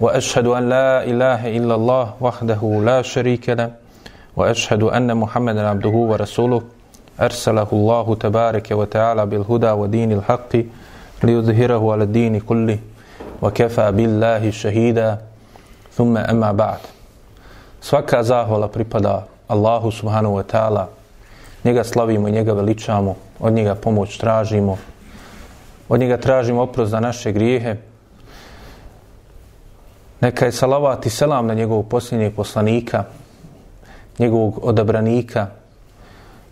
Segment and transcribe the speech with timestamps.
[0.00, 3.70] وأشهد أن لا إله إلا الله وحده لا شريك له
[4.36, 6.62] وأشهد أن محمدا عبده ورسوله
[7.20, 10.52] أرسله الله تبارك وتعالى بالهدى ودين الحق
[11.22, 12.78] ليظهره على الدين كله
[13.42, 15.18] وكفى بالله شهيدا
[15.92, 16.78] ثم أما بعد
[17.80, 20.86] سوكا زاهولا بريبادا الله سبحانه وتعالى
[21.64, 24.78] Njega slavimo i njega veličamo, od njega pomoć tražimo,
[25.88, 27.76] od njega tražimo oprost za naše grijehe,
[30.20, 33.04] Neka je salavat i selam na njegovog posljednjeg poslanika,
[34.18, 35.46] njegovog odabranika,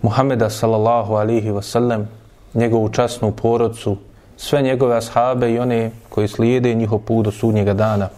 [0.02, 2.04] Muhameda sallallahu alihi wasallam,
[2.54, 3.96] njegovu časnu porodcu,
[4.36, 8.08] sve njegove ashabe i one koji slijede njihov put do sudnjega dana.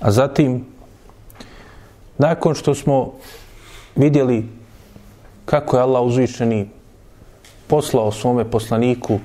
[0.00, 0.66] A zatim,
[2.18, 3.12] nakon što smo
[3.96, 4.48] vidjeli
[5.44, 6.68] kako je Allah uzvišeni
[7.66, 9.18] poslao svome poslaniku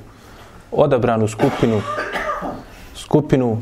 [0.71, 1.81] odabranu skupinu,
[2.95, 3.57] skupinu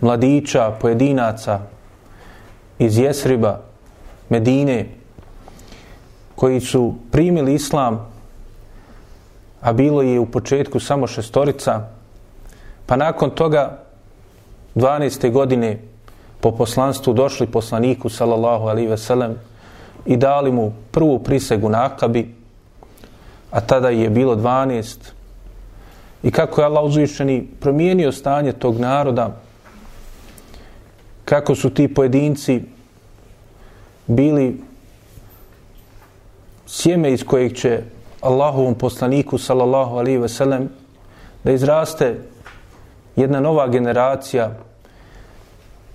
[0.00, 1.60] mladića, pojedinaca
[2.78, 3.60] iz Jesriba,
[4.28, 4.86] Medine,
[6.34, 8.06] koji su primili islam,
[9.60, 11.88] a bilo je u početku samo šestorica,
[12.86, 13.78] pa nakon toga
[14.74, 15.30] 12.
[15.30, 15.78] godine
[16.40, 19.34] po poslanstvu došli poslaniku sallallahu alaihi ve sellem
[20.06, 22.34] i dali mu prvu prisegu na Akabi,
[23.50, 24.96] a tada je bilo 12.
[26.22, 29.36] I kako je Allah uzvišeni promijenio stanje tog naroda,
[31.30, 32.62] kako su ti pojedinci
[34.06, 34.60] bili
[36.66, 37.82] sjeme iz kojeg će
[38.20, 40.68] Allahovom poslaniku sallallahu alaihi ve sellem
[41.44, 42.18] da izraste
[43.16, 44.56] jedna nova generacija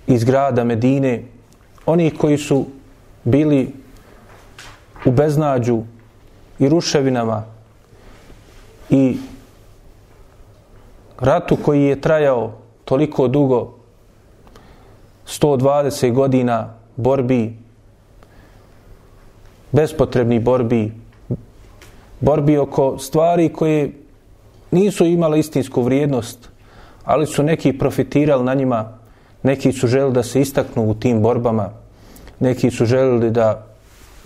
[0.06, 1.22] iz grada Medine
[1.86, 2.66] oni koji su
[3.24, 3.74] bili
[5.04, 5.82] u beznađu
[6.58, 7.44] i ruševinama
[8.90, 9.16] i
[11.20, 12.52] ratu koji je trajao
[12.84, 13.75] toliko dugo
[15.26, 17.56] 120 godina borbi,
[19.72, 20.92] bespotrebni borbi,
[22.20, 23.92] borbi oko stvari koje
[24.70, 26.48] nisu imale istinsku vrijednost,
[27.04, 28.92] ali su neki profitirali na njima,
[29.42, 31.70] neki su želi da se istaknu u tim borbama,
[32.40, 33.66] neki su želili da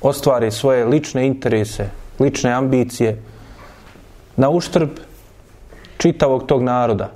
[0.03, 1.89] ostvare svoje lične interese,
[2.21, 3.23] lične ambicije,
[4.37, 4.89] na uštrb
[5.99, 7.11] čitavog tog naroda.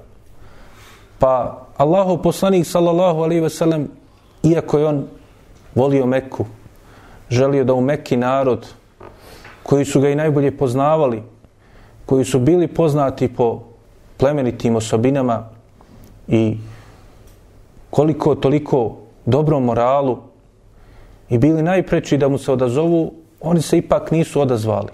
[1.18, 3.88] Pa Allahov poslanik sallallahu alaihi ve sellem
[4.42, 5.04] iako je on
[5.74, 6.46] volio Meku
[7.30, 8.66] želio da u Mekki narod
[9.62, 11.22] koji su ga i najbolje poznavali
[12.06, 13.62] koji su bili poznati po
[14.16, 15.48] plemenitim osobinama
[16.28, 16.56] i
[17.90, 18.96] koliko toliko
[19.26, 20.18] dobrom moralu
[21.30, 24.92] i bili najpreči da mu se odazovu oni se ipak nisu odazvali.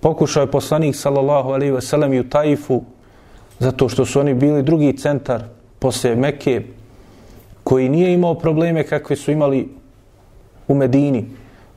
[0.00, 2.82] Pokušao je poslanik sallallahu alaihi ve sellem i u Taifu
[3.58, 5.42] zato što su oni bili drugi centar
[5.84, 6.62] posle Mekke,
[7.64, 9.68] koji nije imao probleme kakve su imali
[10.68, 11.26] u Medini,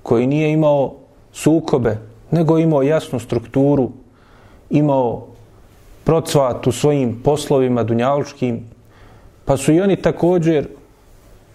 [0.04, 0.94] koji nije imao
[1.34, 1.98] sukobe,
[2.32, 3.90] nego imao jasnu strukturu,
[4.70, 5.28] imao
[6.04, 8.64] procvat u svojim poslovima dunjalučkim,
[9.46, 10.68] pa su i oni također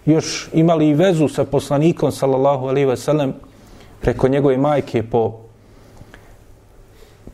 [0.05, 3.33] još imali i vezu sa poslanikom, sallallahu alaihi ve sellem,
[4.01, 5.39] preko njegove majke po,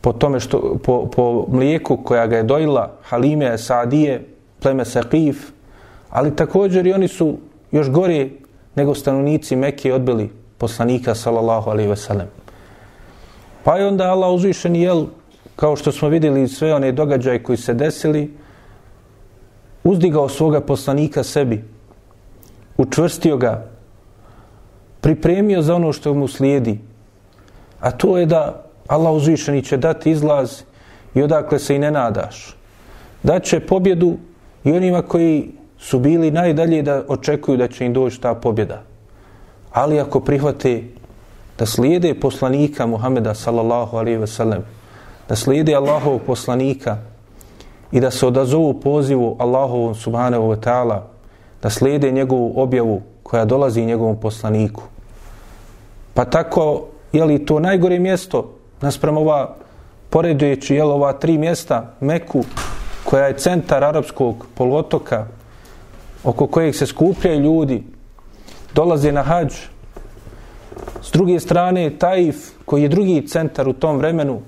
[0.01, 5.35] po tome što, po, po mlijeku koja ga je dojila, Halime Sadije pleme Saqif,
[6.09, 7.37] ali također i oni su
[7.71, 8.37] još gori
[8.75, 12.25] nego stanovnici Mekke odbili poslanika sallallahu alaihi wasallam.
[13.63, 15.05] Pa je onda Allah uzvišen jel,
[15.55, 18.33] kao što smo vidjeli sve one događaje koji se desili,
[19.83, 21.63] uzdigao svoga poslanika sebi,
[22.77, 23.67] učvrstio ga,
[25.01, 26.79] pripremio za ono što mu slijedi,
[27.79, 30.61] a to je da Allah uzvišeni će dati izlaz
[31.15, 32.55] i odakle se i ne nadaš.
[33.23, 34.17] Da će pobjedu
[34.63, 38.81] i onima koji su bili najdalje da očekuju da će im doći ta pobjeda.
[39.71, 40.83] Ali ako prihvate
[41.59, 44.63] da slijede poslanika Muhameda sallallahu alaihi ve sellem,
[45.29, 46.97] da slijede Allahovog poslanika
[47.91, 50.99] i da se odazovu pozivu Allahovom subhanahu wa ta'ala,
[51.61, 54.83] da slijede njegovu objavu koja dolazi njegovom poslaniku.
[56.13, 59.55] Pa tako, je li to najgore mjesto nasprem ova,
[60.09, 62.43] poredujući, je ova tri mjesta, Meku,
[63.09, 65.25] koja je centar arapskog polotoka
[66.23, 67.83] oko kojeg se skupljaju ljudi
[68.75, 69.53] dolaze na hađ.
[71.01, 72.35] S druge strane, Taif,
[72.65, 74.41] koji je drugi centar u tom vremenu.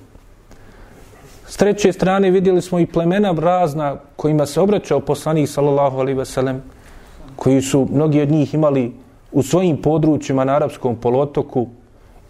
[1.46, 6.24] S treće strane, vidjeli smo i plemena razna kojima se obraćao poslanik, sallallahu alaihi ve
[6.24, 6.62] sellem,
[7.36, 8.92] koji su, mnogi od njih imali
[9.32, 11.66] u svojim područjima na arapskom polotoku,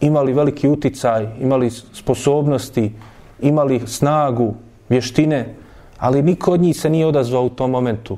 [0.01, 2.93] imali veliki uticaj, imali sposobnosti,
[3.41, 4.55] imali snagu,
[4.89, 5.62] vještine,
[6.03, 8.17] ali niko od njih se nije odazvao u tom momentu.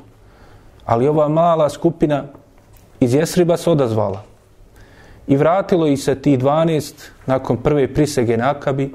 [0.85, 2.25] Ali ova mala skupina
[3.01, 4.23] iz Jesriba se odazvala.
[5.27, 6.95] I vratilo ih se ti 12
[7.27, 8.93] nakon prve prisege na Akabi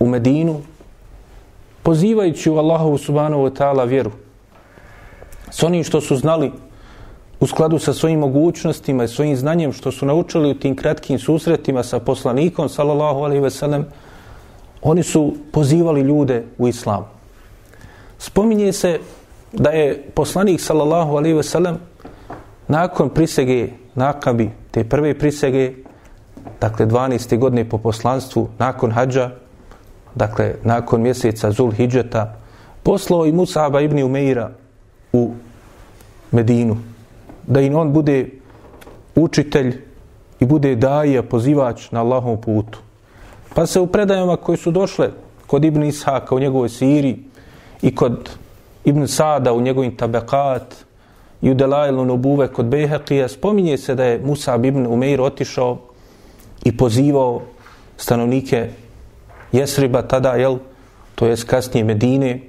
[0.00, 0.60] u Medinu,
[1.82, 4.10] pozivajući u Allahovu subhanahu wa ta'ala vjeru.
[5.50, 6.52] S onim što su znali
[7.40, 11.82] u skladu sa svojim mogućnostima i svojim znanjem što su naučili u tim kratkim susretima
[11.82, 13.86] sa poslanikom, sallallahu alaihi ve sellem,
[14.82, 17.17] oni su pozivali ljude u islam.
[18.18, 18.98] Spominje se
[19.52, 21.78] da je poslanik, sallallahu alaihi ve sellem,
[22.68, 25.72] nakon prisege nakabi, te prve prisege,
[26.60, 27.38] dakle 12.
[27.38, 29.30] godine po poslanstvu, nakon hađa,
[30.14, 32.36] dakle nakon mjeseca Zul Hidžeta,
[32.82, 34.50] poslao i Musaba ibn Umeira
[35.12, 35.32] u
[36.30, 36.76] Medinu,
[37.46, 38.28] da im on bude
[39.14, 39.80] učitelj
[40.40, 42.78] i bude daje pozivač na Allahom putu.
[43.54, 45.10] Pa se u predajama koji su došle
[45.46, 47.27] kod Ibn Ishaka u njegovoj Siriji,
[47.82, 48.30] i kod
[48.84, 50.74] Ibn Sada u njegovim tabekat
[51.42, 55.78] i u Delajlu Nubuve kod Behekija spominje se da je Musa ibn Umeir otišao
[56.64, 57.42] i pozivao
[57.96, 58.68] stanovnike
[59.52, 60.58] Jesriba tada, jel,
[61.14, 62.40] to je kasnije Medine,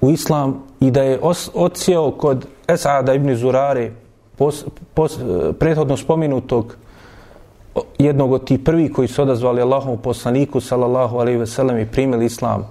[0.00, 1.20] u islam i da je
[1.54, 3.92] odsjeo kod Esada ibn Zurare,
[4.36, 4.64] pos,
[4.94, 5.18] pos,
[5.58, 6.76] prethodno spominutog
[7.98, 12.26] jednog od tih prvi koji su odazvali Allahom poslaniku, sallallahu alaihi ve sellem, i primili
[12.26, 12.68] islam,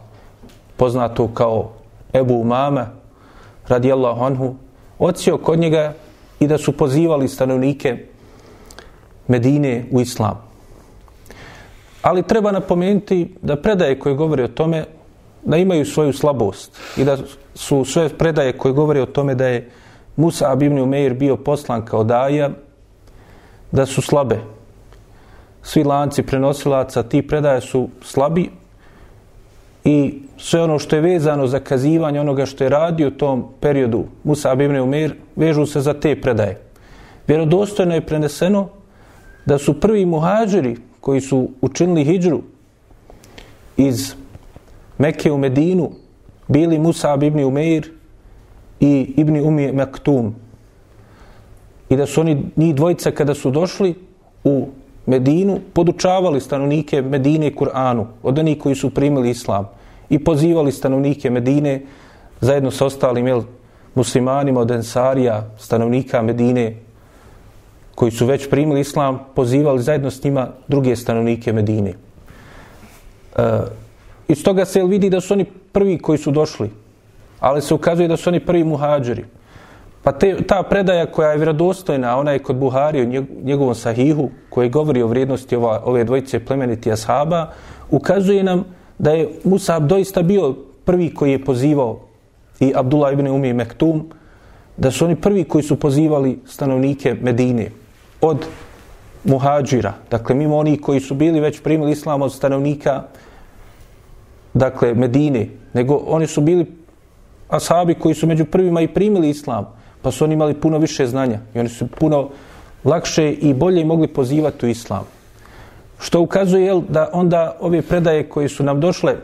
[0.81, 1.69] poznato kao
[2.13, 2.88] Ebu Umama,
[3.68, 4.56] radijallahu anhu,
[5.00, 5.94] odsio kod njega
[6.39, 7.98] i da su pozivali stanovnike
[9.28, 10.42] Medine u islam.
[12.01, 14.86] Ali treba napomenuti da predaje koje govore o tome
[15.44, 17.18] da imaju svoju slabost i da
[17.56, 19.69] su sve predaje koje govore o tome da je
[20.16, 22.50] Musa ibn Umeir bio poslan kao daja,
[23.72, 24.39] da su slabe.
[25.62, 28.61] Svi lanci prenosilaca, ti predaje su slabi
[29.83, 34.04] i sve ono što je vezano za kazivanje onoga što je radio u tom periodu
[34.24, 36.62] Musa ibn Umir vežu se za te predaje.
[37.28, 38.69] Vjerodostojno je preneseno
[39.45, 42.42] da su prvi muhađiri koji su učinili hijđru
[43.78, 44.13] iz
[44.98, 45.92] Mekke u Medinu
[46.48, 47.92] bili Musa ibn Umeir
[48.80, 50.36] i Ibn Umi Maktum.
[51.89, 53.95] I da su oni, njih dvojica kada su došli
[54.44, 54.68] u
[55.06, 59.69] Medinu, podučavali stanovnike Medine Kur'anu, od onih koji su primili islam
[60.09, 61.81] i pozivali stanovnike Medine
[62.42, 63.42] zajedno sa ostalim jel,
[63.95, 66.75] muslimanima od Ensarija, stanovnika Medine
[67.95, 71.94] koji su već primili islam, pozivali zajedno s njima druge stanovnike Medine.
[73.38, 73.59] E,
[74.27, 76.69] iz toga se vidi da su oni prvi koji su došli,
[77.39, 79.25] ali se ukazuje da su oni prvi muhađeri.
[80.03, 84.69] Pa te, ta predaja koja je vjerodostojna, ona je kod Buhari u njegovom sahihu, koji
[84.69, 87.51] govori o vrijednosti ova, ove dvojice plemeniti ashaba,
[87.89, 88.65] ukazuje nam
[88.98, 90.56] da je Musab doista bio
[90.86, 92.00] prvi koji je pozivao
[92.60, 94.10] i Abdullah ibn Umi Mektum,
[94.77, 97.72] da su oni prvi koji su pozivali stanovnike Medine
[98.22, 98.46] od
[99.24, 99.93] muhađira.
[100.12, 103.03] Dakle, mimo oni koji su bili već primili islam od stanovnika
[104.53, 106.65] dakle, Medine, nego oni su bili
[107.50, 111.39] ashabi koji su među prvima i primili islam, pa su oni imali puno više znanja
[111.55, 112.29] i oni su puno
[112.84, 115.03] lakše i bolje mogli pozivati u islam.
[116.00, 119.15] Što ukazuje jel, da onda ove predaje koje su nam došle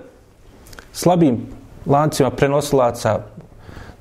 [0.93, 1.37] slabim
[1.85, 3.19] lancima prenosilaca,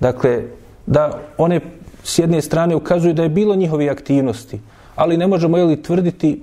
[0.00, 0.42] dakle,
[0.86, 1.60] da one
[2.02, 4.60] s jedne strane ukazuju da je bilo njihovi aktivnosti,
[4.96, 6.42] ali ne možemo jeli tvrditi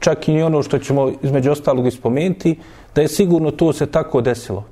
[0.00, 2.58] čak i ono što ćemo između ostalog ispomenuti,
[2.94, 4.64] da je sigurno to se tako desilo.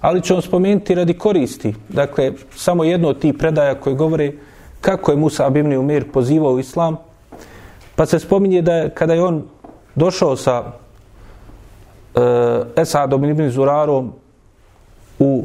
[0.00, 1.74] Ali ćemo spomenuti radi koristi.
[1.88, 4.32] Dakle, samo jedno od tih predaja koje govore
[4.80, 6.96] kako je Musa Abimni Umir pozivao u islam,
[7.96, 9.42] pa se spominje da je, kada je on
[9.94, 10.64] došao sa
[12.14, 12.20] e,
[12.76, 14.12] Esadom ibn Zurarom
[15.18, 15.44] u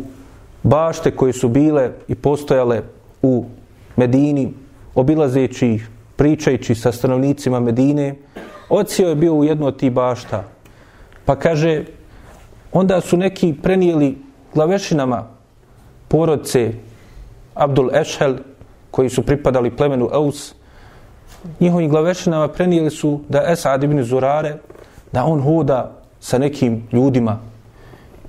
[0.63, 2.81] bašte koje su bile i postojale
[3.21, 3.45] u
[3.95, 4.53] Medini,
[4.95, 8.15] obilazeći ih, pričajući sa stanovnicima Medine,
[8.69, 10.43] ocio je bio u jednu od tih bašta.
[11.25, 11.85] Pa kaže,
[12.71, 14.17] onda su neki prenijeli
[14.53, 15.27] glavešinama
[16.07, 16.71] porodce
[17.53, 18.35] Abdul Ešhel,
[18.93, 20.53] koji su pripadali plemenu Aus,
[21.59, 24.57] njihovim glavešinama prenijeli su da Esad ibn Zurare,
[25.11, 27.39] da on hoda sa nekim ljudima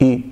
[0.01, 0.23] i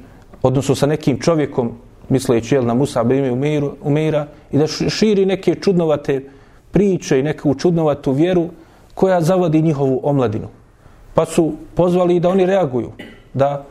[0.43, 1.73] odnosno sa nekim čovjekom,
[2.09, 6.23] misleći jel, na Musa ibn Umeira, i da širi neke čudnovate
[6.71, 8.49] priče i neku čudnovatu vjeru
[8.95, 10.49] koja zavodi njihovu omladinu.
[11.15, 12.93] Pa su pozvali da oni reaguju,
[13.35, 13.65] da,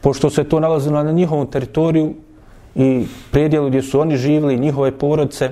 [0.00, 2.14] pošto se to nalazilo na njihovom teritoriju
[2.74, 5.50] i predjelu gdje su oni živjeli, njihove porodce,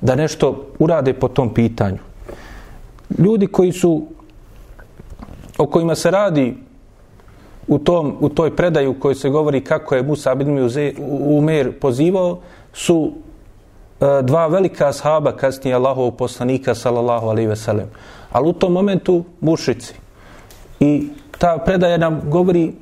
[0.00, 1.98] da nešto urade po tom pitanju.
[3.18, 4.06] Ljudi koji su,
[5.58, 6.56] o kojima se radi
[7.68, 10.68] u, tom, u toj predaju kojoj se govori kako je Musa ibn
[11.38, 12.38] Umer pozivao,
[12.72, 13.12] su
[14.00, 17.86] e, dva velika ashaba kasnije Allahov poslanika sallallahu alaihi ve sellem.
[18.32, 19.94] Ali u tom momentu mušici.
[20.80, 22.72] I ta predaja nam govori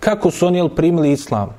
[0.00, 1.54] kako su oni primili islam.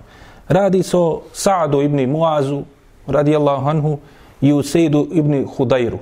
[0.47, 2.63] Radi se o Sa'adu ibn Muazu,
[3.07, 3.97] radijallahu anhu,
[4.41, 5.97] i u Sejdu ibn Hudajru.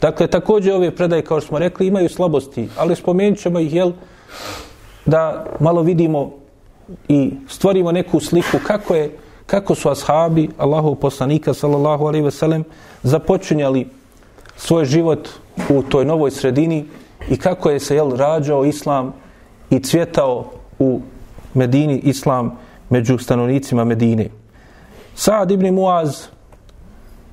[0.00, 3.92] Dakle, također ove predaje, kao što smo rekli, imaju slabosti, ali spomenut ćemo ih, jel,
[5.06, 6.32] da malo vidimo
[7.08, 12.64] i stvorimo neku sliku kako je kako su ashabi Allahov poslanika sallallahu alejhi ve sellem
[13.02, 13.88] započinjali
[14.56, 15.28] svoj život
[15.68, 16.84] u toj novoj sredini
[17.30, 19.12] i kako je se jel rađao islam
[19.70, 21.00] i cvjetao u
[21.54, 22.58] Medini islam
[22.90, 24.28] među stanovnicima Medine.
[25.14, 26.26] Saad ibn Muaz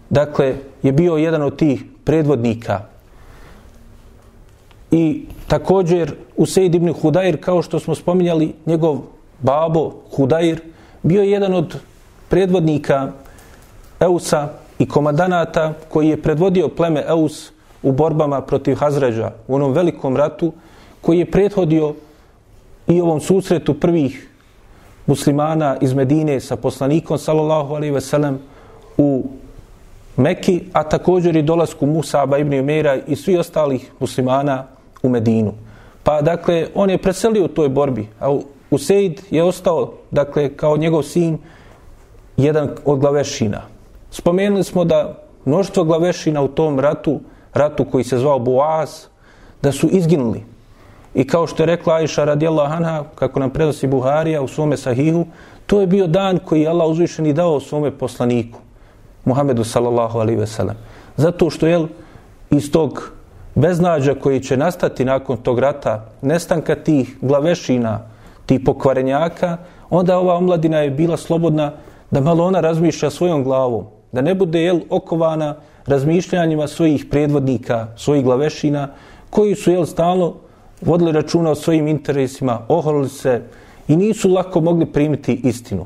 [0.10, 2.82] dakle je bio jedan od tih predvodnika.
[4.92, 9.00] I također Useid ibn Hudair kao što smo spominjali njegov
[9.40, 10.62] babo Hudair
[11.04, 11.78] bio je jedan od
[12.30, 13.12] predvodnika
[14.00, 14.50] Eusa
[14.80, 17.52] i komadanata koji je predvodio pleme Eus
[17.84, 20.54] u borbama protiv Hazređa u onom velikom ratu
[21.02, 21.94] koji je prethodio
[22.88, 24.30] i ovom susretu prvih
[25.06, 28.40] muslimana iz Medine sa poslanikom sallallahu alaihi ve sellem
[28.98, 29.24] u
[30.20, 34.66] Meki, a također i dolasku Musaba ibn Umeira i svi ostalih muslimana
[35.04, 35.54] u Medinu.
[36.04, 38.40] Pa dakle, on je preselio u toj borbi, a
[38.72, 41.38] Useid je ostao, dakle, kao njegov sin,
[42.38, 43.62] jedan od glavešina.
[44.12, 47.20] Spomenuli smo da mnoštvo glavešina u tom ratu,
[47.54, 48.90] ratu koji se zvao Boaz,
[49.62, 50.44] da su izginuli.
[51.14, 55.26] I kao što je rekla Aisha radijallahu anha, kako nam prenosi Buharija u svome sahihu,
[55.66, 58.60] to je bio dan koji je Allah uzvišeni dao svome poslaniku,
[59.26, 60.76] Muhammedu sallallahu alaihi ve sellem.
[61.18, 61.88] Zato što je
[62.50, 63.12] iz tog
[63.56, 68.00] beznađa koji će nastati nakon tog rata, nestanka tih glavešina,
[68.46, 69.58] tih pokvarenjaka,
[69.90, 71.72] onda ova omladina je bila slobodna
[72.12, 78.24] da malo ona razmišlja svojom glavom, da ne bude jel okovana razmišljanjima svojih predvodnika, svojih
[78.24, 78.88] glavešina,
[79.30, 80.36] koji su jel stalno
[80.82, 83.42] vodili računa o svojim interesima, oholili se
[83.88, 85.86] i nisu lako mogli primiti istinu.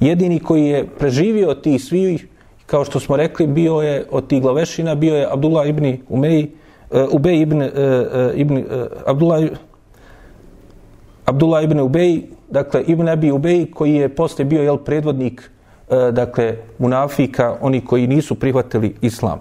[0.00, 2.26] Jedini koji je preživio tih svih,
[2.70, 6.50] kao što smo rekli, bio je od tih glavešina, bio je Abdullah ibn Umeji,
[6.90, 7.68] uh, eh, Ubej ibn, uh,
[8.34, 8.62] ibn uh,
[9.06, 9.42] Abdullah,
[11.24, 15.50] Abdullah ibn Ubej, dakle Ibn Abi Ubej koji je posle bio jel predvodnik
[15.88, 19.40] uh, dakle munafika, oni koji nisu prihvatili islam.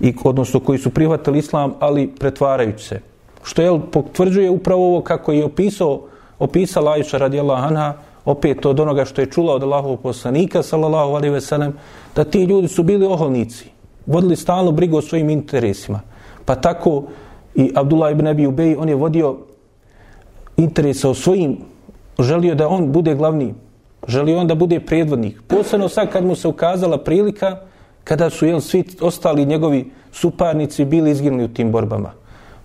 [0.00, 3.00] I odnosno koji su prihvatili islam, ali pretvarajući se.
[3.42, 6.02] Što je potvrđuje upravo ovo kako je opisao
[6.38, 7.94] opisala Aisha radijallahu anha
[8.26, 11.72] opet od onoga što je čula od Allahovog poslanika sallallahu alaihi ve sellem
[12.16, 13.70] da ti ljudi su bili oholnici
[14.06, 16.00] vodili stalno brigu o svojim interesima
[16.46, 17.10] Pa tako
[17.54, 19.36] i Abdullah ibn Abi Ubej, on je vodio
[20.56, 21.58] interesa o svojim,
[22.18, 23.54] želio da on bude glavni,
[24.08, 25.42] želio on da bude predvodnik.
[25.46, 27.60] Posebno sad kad mu se ukazala prilika,
[28.04, 32.12] kada su jel, svi ostali njegovi suparnici bili izginuli u tim borbama.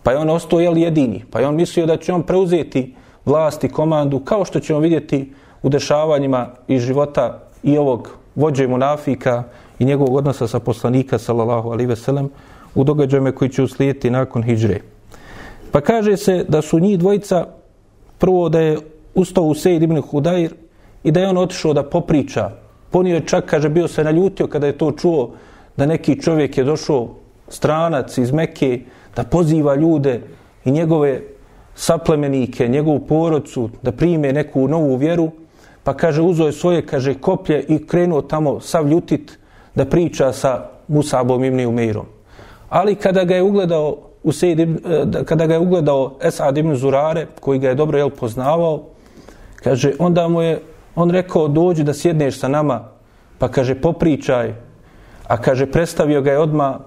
[0.03, 3.63] Pa je on ostao jel, jedini, pa je on mislio da će on preuzeti vlast
[3.63, 9.43] i komandu, kao što ćemo vidjeti u dešavanjima i života i ovog vođe munafika
[9.79, 12.29] i njegovog odnosa sa poslanika, sallallahu alaihi ve sellem,
[12.75, 14.79] u događajima koji će uslijediti nakon hijdžre.
[15.71, 17.45] Pa kaže se da su njih dvojica
[18.17, 18.77] prvo da je
[19.15, 20.53] ustao u Sejid ibn Hudair
[21.03, 22.51] i da je on otišao da popriča.
[22.91, 25.31] Ponio je čak, kaže, bio se naljutio kada je to čuo
[25.77, 27.09] da neki čovjek je došao
[27.47, 28.79] stranac iz Mekke
[29.15, 30.21] da poziva ljude
[30.65, 31.21] i njegove
[31.75, 35.31] saplemenike, njegovu porodcu da prime neku novu vjeru,
[35.83, 39.39] pa kaže, uzo je svoje, kaže, koplje i krenuo tamo sav ljutit
[39.75, 42.05] da priča sa Musabom ibn Umeirom.
[42.69, 44.67] Ali kada ga je ugledao u eh,
[45.25, 48.83] kada ga je ugledao Esad ibn Zurare, koji ga je dobro jel, poznavao,
[49.55, 50.61] kaže, onda mu je
[50.95, 52.89] on rekao, dođi da sjedneš sa nama,
[53.37, 54.53] pa kaže, popričaj,
[55.27, 56.79] a kaže, predstavio ga je odma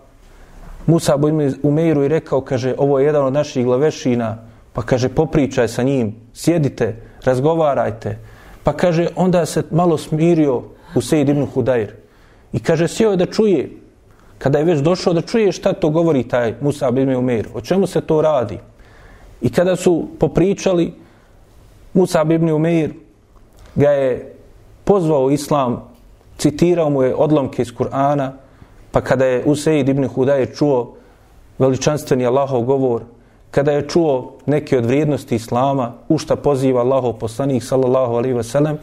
[0.87, 4.39] Musa u Umeiru i rekao, kaže, ovo je jedan od naših glavešina,
[4.73, 8.19] pa kaže, popričaj sa njim, sjedite, razgovarajte.
[8.65, 10.63] Pa kaže, onda se malo smirio
[10.95, 11.93] u Sejid ibn Hudajr.
[12.53, 13.71] I kaže, sjeo je da čuje,
[14.39, 17.87] kada je već došao da čuje šta to govori taj Musa ibn Umair, o čemu
[17.87, 18.59] se to radi.
[19.43, 20.93] I kada su popričali,
[21.95, 22.93] Musa ibn Umair
[23.75, 24.35] ga je
[24.85, 25.83] pozvao islam,
[26.39, 28.33] citirao mu je odlomke iz Kur'ana
[28.95, 30.95] Pa kada je Useid ibn Hudajr čuo
[31.59, 33.03] veličanstveni Allahov govor,
[33.55, 38.77] kada je čuo neke od vrijednosti Islama, u šta poziva Allahov poslanik, sallallahu alaihi wasallam,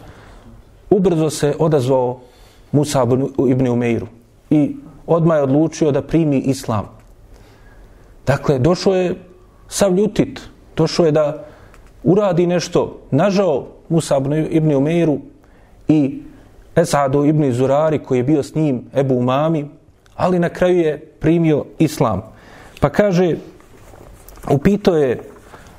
[0.90, 2.20] ubrzo se odazvao
[2.72, 3.04] Musa
[3.50, 4.08] ibn Umeiru
[4.50, 4.76] i
[5.08, 6.88] odmah je odlučio da primi Islam.
[8.26, 9.16] Dakle, došao je
[9.68, 10.40] sav ljutit,
[10.78, 11.44] došao je da
[12.04, 15.20] uradi nešto, nažao Musa ibn Umeiru
[15.88, 16.22] i
[16.76, 19.66] Esadu ibn Zurari koji je bio s njim, Ebu Umami,
[20.16, 22.22] ali na kraju je primio Islam.
[22.80, 23.36] Pa kaže,
[24.50, 25.20] upito je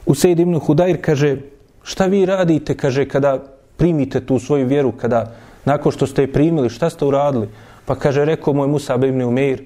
[0.06, 1.36] u Sejid ibn Hudajr, kaže,
[1.82, 3.38] šta vi radite, kaže, kada
[3.76, 5.32] primite tu svoju vjeru, kada
[5.64, 7.48] nakon što ste je primili, šta ste uradili?
[7.86, 9.64] Pa kaže, rekao moj Musa ibn Umeir,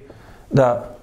[0.51, 0.95] da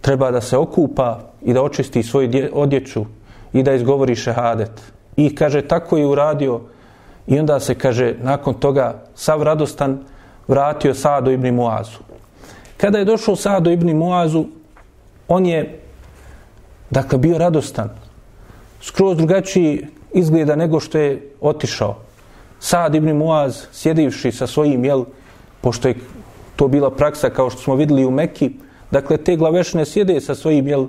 [0.00, 3.04] treba da se okupa i da očisti svoju odjeću
[3.52, 4.70] i da izgovori šehadet.
[5.16, 6.60] I kaže, tako je uradio
[7.26, 9.98] i onda se, kaže, nakon toga sav radostan
[10.48, 11.98] vratio Sadu ibn Muazu.
[12.76, 14.44] Kada je došao Sadu ibn Muazu,
[15.28, 15.81] on je,
[16.92, 17.88] dakle, bio radostan.
[18.80, 21.96] Skroz drugačiji izgleda nego što je otišao.
[22.60, 25.04] Sad ibn Muaz, sjedivši sa svojim, jel,
[25.60, 25.94] pošto je
[26.56, 28.50] to bila praksa kao što smo videli u Mekki,
[28.90, 30.86] dakle, te glavešne sjede sa svojim, jel,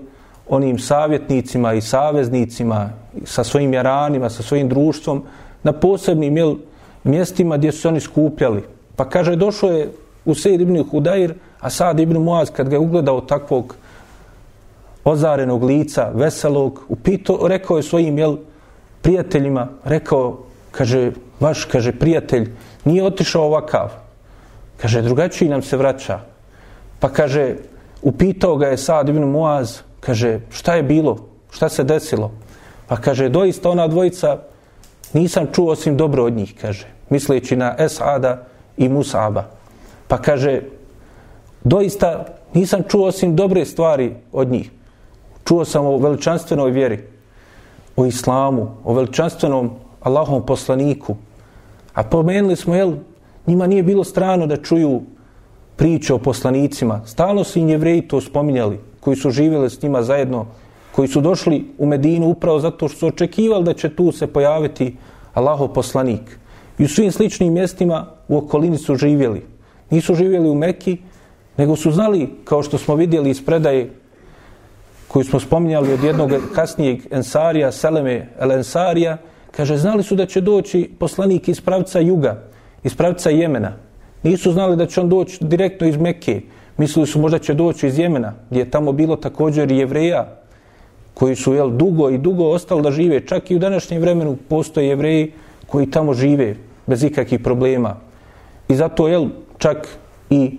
[0.49, 2.89] onim savjetnicima i saveznicima,
[3.23, 5.23] sa svojim jaranima, sa svojim društvom,
[5.63, 6.55] na posebnim, jel,
[7.03, 8.63] mjestima gdje su oni skupljali.
[8.95, 9.91] Pa kaže, došao je
[10.25, 13.75] u Sejid ibn Hudair, a Sad ibn Muaz, kad ga je ugledao takvog
[15.03, 18.37] ozarenog lica, veselog, upito, rekao je svojim, jel,
[19.01, 20.39] prijateljima, rekao,
[20.71, 22.51] kaže, vaš, kaže, prijatelj,
[22.85, 23.91] nije otišao ovakav.
[24.77, 26.19] Kaže, drugačiji nam se vraća.
[26.99, 27.55] Pa kaže,
[28.01, 31.17] upitao ga je Sad ibn Muaz, kaže, šta je bilo?
[31.51, 32.31] Šta se desilo?
[32.87, 34.37] Pa kaže, doista ona dvojica,
[35.13, 38.45] nisam čuo osim dobro od njih, kaže, misleći na Esada
[38.77, 39.43] i Musaba.
[40.07, 40.61] Pa kaže,
[41.63, 44.71] doista nisam čuo osim dobre stvari od njih.
[45.45, 46.99] Čuo sam o veličanstvenoj vjeri,
[47.95, 51.15] o islamu, o veličanstvenom Allahom poslaniku.
[51.93, 52.93] A pomenuli smo, jel,
[53.47, 55.01] njima nije bilo strano da čuju
[55.75, 57.01] priče o poslanicima.
[57.05, 60.45] Stalno su im jevreji to spominjali, koji su živjeli s njima zajedno,
[60.95, 64.95] koji su došli u Medinu upravo zato što su očekivali da će tu se pojaviti
[65.33, 66.39] Allahov poslanik.
[66.77, 69.45] I u svim sličnim mjestima u okolini su živjeli.
[69.89, 70.97] Nisu živjeli u Mekki,
[71.57, 73.93] nego su znali, kao što smo vidjeli iz predaje
[75.13, 79.17] koju smo spominjali od jednog kasnijeg ensarija, Seleme el Ensarija,
[79.51, 82.41] kaže, znali su da će doći poslanik iz pravca juga,
[82.83, 83.75] iz pravca Jemena.
[84.23, 86.41] Nisu znali da će on doći direktno iz Mekke.
[86.77, 90.25] Mislili su možda će doći iz Jemena, gdje je tamo bilo također i jevreja,
[91.13, 93.21] koji su jel, dugo i dugo ostali da žive.
[93.25, 95.31] Čak i u današnjem vremenu postoje jevreji
[95.67, 96.55] koji tamo žive
[96.87, 97.95] bez ikakvih problema.
[98.67, 99.87] I zato jel, čak
[100.29, 100.57] i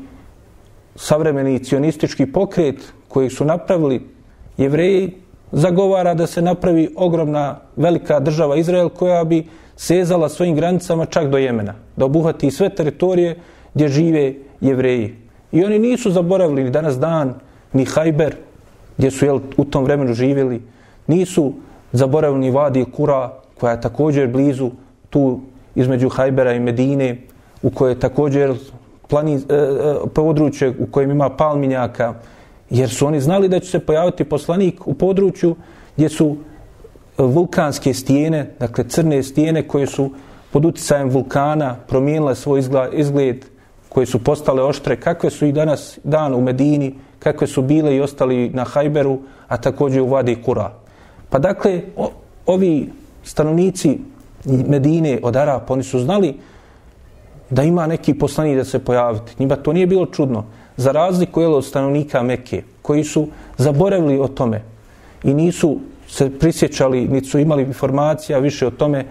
[0.96, 4.13] savremeni cionistički pokret koji su napravili
[4.56, 5.12] jevreji
[5.52, 11.38] zagovara da se napravi ogromna velika država Izrael koja bi sezala svojim granicama čak do
[11.38, 13.36] Jemena, da obuhvati sve teritorije
[13.74, 15.14] gdje žive jevreji.
[15.52, 17.34] I oni nisu zaboravili ni danas dan,
[17.72, 18.36] ni Hajber,
[18.96, 20.62] gdje su jel, u tom vremenu živjeli,
[21.06, 21.52] nisu
[21.92, 24.70] zaboravili ni Vadi Kura, koja je također blizu
[25.10, 25.40] tu
[25.74, 27.16] između Hajbera i Medine,
[27.62, 28.54] u kojoj je također
[29.08, 32.14] plani, e, e, područje u kojem ima palminjaka,
[32.74, 35.56] jer su oni znali da će se pojaviti poslanik u području
[35.96, 36.36] gdje su
[37.18, 40.10] e, vulkanske stijene, dakle crne stijene koje su
[40.50, 43.44] pod uticajem vulkana promijenile svoj izgled,
[43.88, 48.00] koje su postale oštre, kakve su i danas dan u Medini, kakve su bile i
[48.00, 50.72] ostali na Hajberu, a također u Vadi Kura.
[51.30, 52.10] Pa dakle, o,
[52.46, 52.90] ovi
[53.22, 53.98] stanovnici
[54.44, 56.34] Medine od Arapa, oni su znali
[57.50, 59.34] da ima neki poslanik da se pojaviti.
[59.38, 60.44] Njima to nije bilo čudno.
[60.76, 64.62] Za razliku jel, od stanovnika Mekke, koji su zaboravili o tome
[65.24, 69.04] i nisu se prisjećali, niti su imali informacija više o tome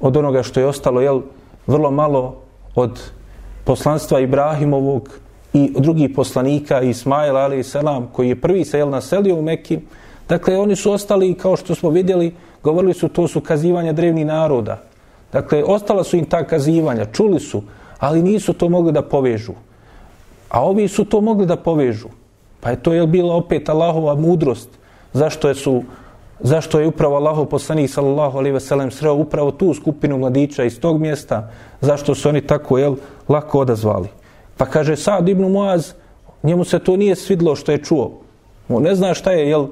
[0.00, 1.20] od onoga što je ostalo, jel,
[1.66, 2.36] vrlo malo
[2.74, 3.00] od
[3.64, 5.08] poslanstva Ibrahimovog
[5.52, 9.78] i drugih poslanika Ismaila ali selam koji je prvi se jel naselio u Mekki.
[10.28, 14.82] Dakle, oni su ostali, kao što smo vidjeli, govorili su to su kazivanja drevnih naroda.
[15.32, 17.62] Dakle, ostala su im ta kazivanja, čuli su,
[17.98, 19.52] ali nisu to mogli da povežu.
[20.52, 22.08] A ovi su to mogli da povežu.
[22.60, 24.68] Pa je to je bila opet Allahova mudrost.
[25.12, 25.82] Zašto je su
[26.42, 30.80] zašto je upravo Allahov poslanik sallallahu alejhi ve sellem sreo upravo tu skupinu mladića iz
[30.80, 31.50] tog mjesta?
[31.80, 32.96] Zašto su oni tako jel
[33.28, 34.08] lako odazvali?
[34.56, 35.92] Pa kaže Sad ibn Muaz,
[36.42, 38.20] njemu se to nije svidlo što je čuo.
[38.68, 39.66] On ne zna šta je jel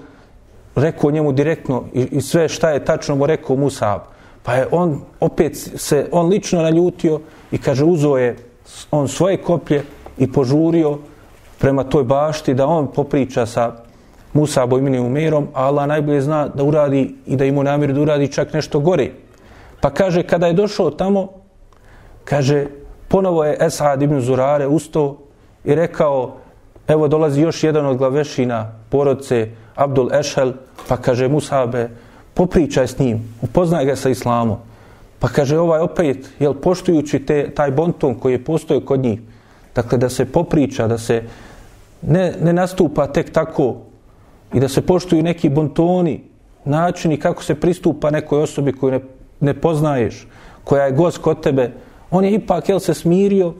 [0.74, 4.00] rekao njemu direktno i, i sve šta je tačno mu rekao Musab.
[4.42, 7.20] Pa je on opet se, on lično naljutio
[7.52, 8.36] i kaže uzo je
[8.90, 9.84] on svoje koplje
[10.20, 10.98] i požurio
[11.58, 13.72] prema toj bašti da on popriča sa
[14.32, 18.32] Musa Bojmini Umerom, a Allah najbolje zna da uradi i da ima namjeru da uradi
[18.32, 19.10] čak nešto gore.
[19.80, 21.28] Pa kaže, kada je došao tamo,
[22.24, 22.66] kaže,
[23.08, 25.16] ponovo je Esad ibn Zurare ustao
[25.64, 26.36] i rekao,
[26.88, 30.52] evo dolazi još jedan od glavešina porodce Abdul Ešel,
[30.88, 31.88] pa kaže Musabe,
[32.34, 34.58] popričaj s njim, upoznaj ga sa islamom.
[35.18, 39.20] Pa kaže ovaj opet, jel, poštujući te, taj bonton koji je postoje kod njih,
[39.74, 41.22] dakle da se popriča, da se
[42.02, 43.76] ne, ne nastupa tek tako
[44.54, 46.20] i da se poštuju neki bontoni,
[46.64, 49.00] načini kako se pristupa nekoj osobi koju ne,
[49.40, 50.26] ne poznaješ,
[50.64, 51.72] koja je gost kod tebe,
[52.10, 53.54] on je ipak jel, se smirio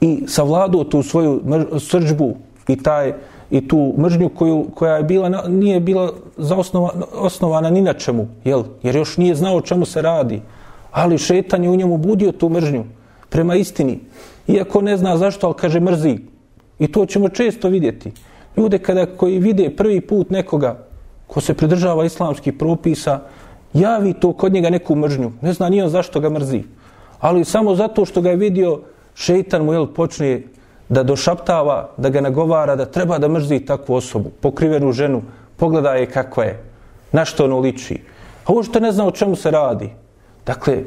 [0.00, 1.42] i savladao tu svoju
[1.80, 2.36] srđbu
[2.68, 3.12] i taj
[3.50, 8.64] i tu mržnju koju, koja je bila, nije bila zaosnova, osnovana ni na čemu, jel?
[8.82, 10.42] jer još nije znao o čemu se radi.
[10.90, 12.84] Ali šetan je u njemu budio tu mržnju
[13.28, 14.00] prema istini.
[14.46, 16.18] Iako ne zna zašto, ali kaže mrzi.
[16.78, 18.12] I to ćemo često vidjeti.
[18.56, 20.86] Ljude kada koji vide prvi put nekoga
[21.26, 23.20] ko se pridržava islamskih propisa,
[23.74, 25.32] javi to kod njega neku mržnju.
[25.40, 26.62] Ne zna nije zašto ga mrzi.
[27.20, 28.80] Ali samo zato što ga je vidio,
[29.14, 30.42] šeitan mu jel, počne
[30.88, 35.22] da došaptava, da ga nagovara, da treba da mrzi takvu osobu, pokrivenu ženu,
[35.56, 36.62] pogleda je kakva je,
[37.12, 37.98] na što ono liči.
[38.44, 39.90] A ovo što ne zna o čemu se radi.
[40.46, 40.84] Dakle,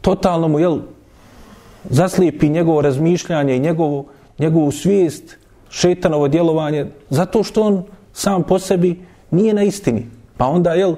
[0.00, 0.78] totalno mu, jel,
[1.84, 4.06] zaslijepi njegovo razmišljanje i njegovu,
[4.38, 5.36] njegovu svijest,
[5.70, 10.06] šetanovo djelovanje, zato što on sam po sebi nije na istini.
[10.36, 10.94] Pa onda, jel,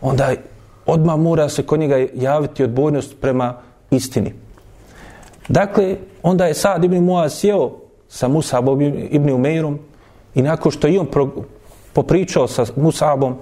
[0.00, 0.34] onda
[0.86, 3.54] odmah mora se kod njega javiti odbojnost prema
[3.90, 4.32] istini.
[5.48, 7.70] Dakle, onda je Sad ibn Muaz sjeo
[8.08, 9.78] sa Musabom ibn Umeirom
[10.34, 11.28] i nakon što je on pro,
[11.92, 13.36] popričao sa Musabom,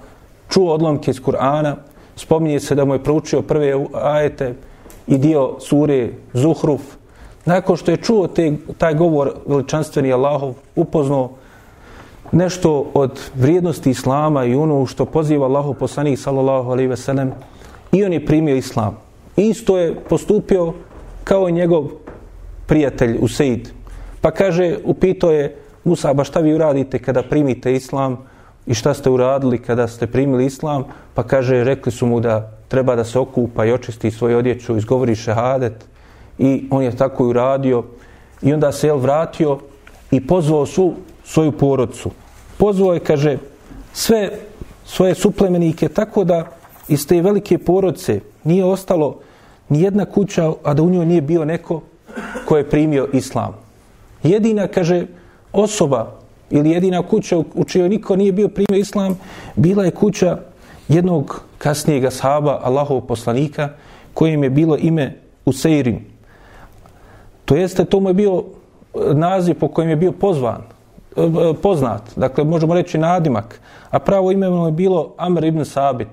[0.48, 1.74] čuo odlomke iz Kur'ana,
[2.16, 4.54] spominje se da mu je proučio prve ajete
[5.10, 6.80] i dio sure Zuhruf.
[7.44, 11.30] Nakon što je čuo te, taj govor veličanstveni Allahov, upoznao
[12.32, 17.32] nešto od vrijednosti Islama i ono što poziva Allahov poslanik sallallahu alaihi ve sellem
[17.92, 18.96] i on je primio Islam.
[19.36, 20.72] Isto je postupio
[21.24, 21.88] kao i njegov
[22.66, 23.68] prijatelj Useid.
[24.20, 28.16] Pa kaže, upito je Musa, ba šta vi uradite kada primite Islam
[28.66, 30.84] i šta ste uradili kada ste primili Islam?
[31.14, 35.14] Pa kaže, rekli su mu da treba da se okupa i očisti svoju odjeću, izgovori
[35.14, 35.84] šehadet
[36.38, 37.84] i on je tako i uradio
[38.42, 39.58] i onda se jel vratio
[40.10, 42.10] i pozvao su svoju porodcu.
[42.58, 43.38] Pozvao je, kaže,
[43.92, 44.30] sve
[44.84, 46.46] svoje suplemenike tako da
[46.88, 49.18] iz te velike porodce nije ostalo
[49.68, 51.80] ni jedna kuća, a da u njoj nije bio neko
[52.44, 53.54] ko je primio islam.
[54.22, 55.06] Jedina, kaže,
[55.52, 59.18] osoba ili jedina kuća u čijoj niko nije bio primio islam,
[59.56, 60.49] bila je kuća
[60.90, 63.68] jednog kasnijeg ashaba, Allahov poslanika,
[64.14, 66.04] kojim je bilo ime Useirim.
[67.44, 70.62] To jeste, to mu je bio eh, naziv po kojem je bio pozvan,
[71.16, 75.64] eh, eh, poznat, dakle, možemo reći nadimak, a pravo ime mu je bilo Amr ibn
[75.64, 76.08] Sabit.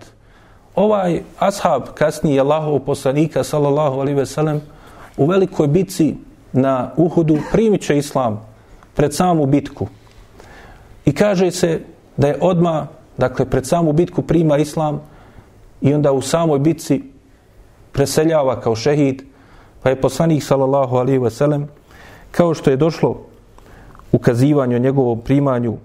[0.76, 4.62] Ovaj ashab, kasniji Allahov poslanika, sallallahu alaihi ve sellem,
[5.18, 6.16] u velikoj bitci
[6.54, 8.46] na Uhudu primit će islam
[8.94, 9.88] pred samu bitku.
[11.06, 11.82] I kaže se
[12.18, 12.88] da je odma,
[13.18, 15.02] dakle, pred samu bitku prima islam
[15.82, 17.02] i onda u samoj bitci
[17.92, 19.24] preseljava kao šehid,
[19.84, 21.68] pa je poslanik, sallallahu alaihi ve sellem,
[22.32, 23.26] kao što je došlo
[24.12, 25.78] ukazivanju o njegovom primanju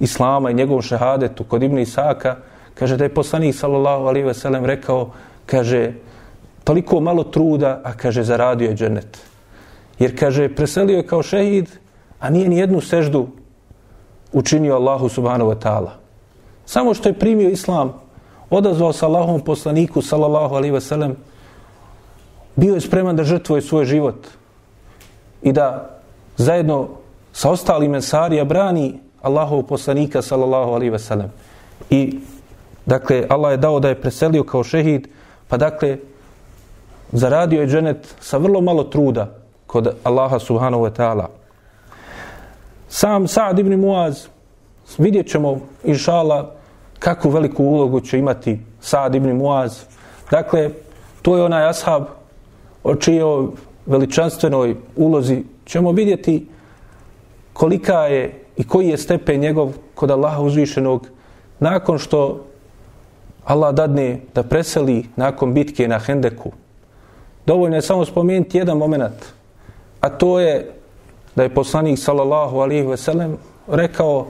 [0.00, 2.36] islama i njegovom šehadetu kod Ibn Isaka,
[2.74, 5.10] kaže da je poslanik, sallallahu alaihi ve sellem, rekao,
[5.46, 5.92] kaže,
[6.64, 9.18] toliko malo truda, a kaže, zaradio je dženet.
[9.98, 11.68] Jer, kaže, preselio je kao šehid,
[12.20, 13.28] a nije ni jednu seždu
[14.32, 16.03] učinio Allahu subhanahu wa ta'ala.
[16.66, 17.92] Samo što je primio islam,
[18.50, 21.14] odazvao se Allahom poslaniku, sallallahu alaihi wa
[22.56, 24.26] bio je spreman da žrtvuje svoj život
[25.42, 25.90] i da
[26.36, 26.88] zajedno
[27.32, 31.28] sa ostalim mensarija brani Allahov poslanika, sallallahu alaihi wa.
[31.90, 32.18] I,
[32.86, 35.08] dakle, Allah je dao da je preselio kao šehid,
[35.48, 35.98] pa dakle,
[37.12, 39.34] zaradio je dženet sa vrlo malo truda
[39.66, 41.28] kod Allaha subhanahu wa ta'ala.
[42.88, 44.26] Sam Sa'd ibn Muaz,
[44.98, 46.54] vidjet ćemo, inšala,
[46.98, 49.82] kakvu veliku ulogu će imati Sa'd ibn Muaz.
[50.30, 50.70] Dakle,
[51.22, 52.04] to je onaj ashab
[52.84, 53.46] o čijoj
[53.86, 56.46] veličanstvenoj ulozi ćemo vidjeti
[57.52, 61.06] kolika je i koji je stepen njegov kod Allaha uzvišenog
[61.58, 62.44] nakon što
[63.44, 66.52] Allah dadne da preseli nakon bitke na Hendeku,
[67.46, 69.24] Dovoljno je samo spomenuti jedan moment,
[70.00, 70.72] a to je
[71.36, 73.36] da je poslanik sallallahu alihi veselem
[73.68, 74.26] rekao